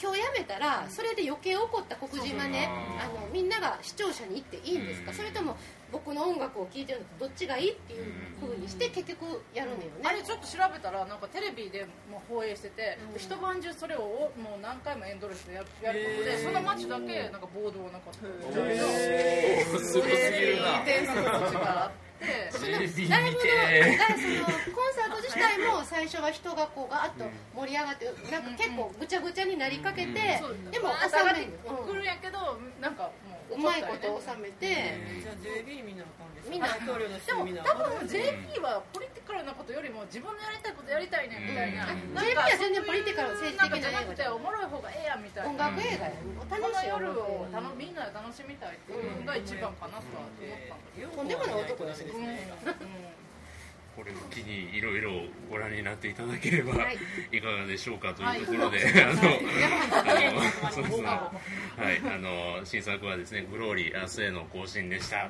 [0.00, 5.12] 今日やめたらそれで余計起こった黒人はねあのみんなが視聴者に行っていいんですか。
[5.12, 5.56] それとも
[5.92, 8.04] 僕の音楽を聴いてるのとどっちがいいっていう
[8.40, 9.90] ふうにして結局やるのよね。
[10.04, 18.18] あれちょっと調べたらなんかテレビでも放映してて、で一晩中それをもう何回もエンドレスでややることでその街だけなんか暴動はなかった
[19.78, 20.80] すごすぎるな
[22.20, 23.98] ってそのライブのテレビ見て。
[23.98, 24.44] だからその
[24.76, 27.24] コンサート自体も最初は人がこうガーッと
[27.56, 30.12] 盛り上がってなんか結構ぐちゃぐちゃになりかけて
[30.70, 31.48] でも収収めめて
[31.86, 36.50] くるんやけどなんかもううまいこと収めてじゃあ JB みんなの感じです。
[36.50, 36.74] みんでも
[37.18, 37.54] 人みん。
[37.54, 41.86] な多分 JP はポリティカルなことよりも自分のやりたいことやりたいねみたいな、
[42.22, 45.50] JP かは全然ポリティカル政治的じゃなくておもろい方がええやんみたいな。
[45.50, 46.12] 音楽映画や
[46.50, 47.46] 楽しい夜を
[47.76, 52.22] みんなで楽しみたいっていうのが一番かなとは思ったんだけど、とんでもない男ですうん。
[52.22, 52.48] ね
[54.00, 55.10] これを機にいろいろ
[55.50, 56.96] ご覧になっていただければはい。
[57.36, 58.84] いかがでしょうかというところで、は
[61.92, 62.00] い。
[62.00, 65.28] あの、新作はですね、グローリー明日への更新でした。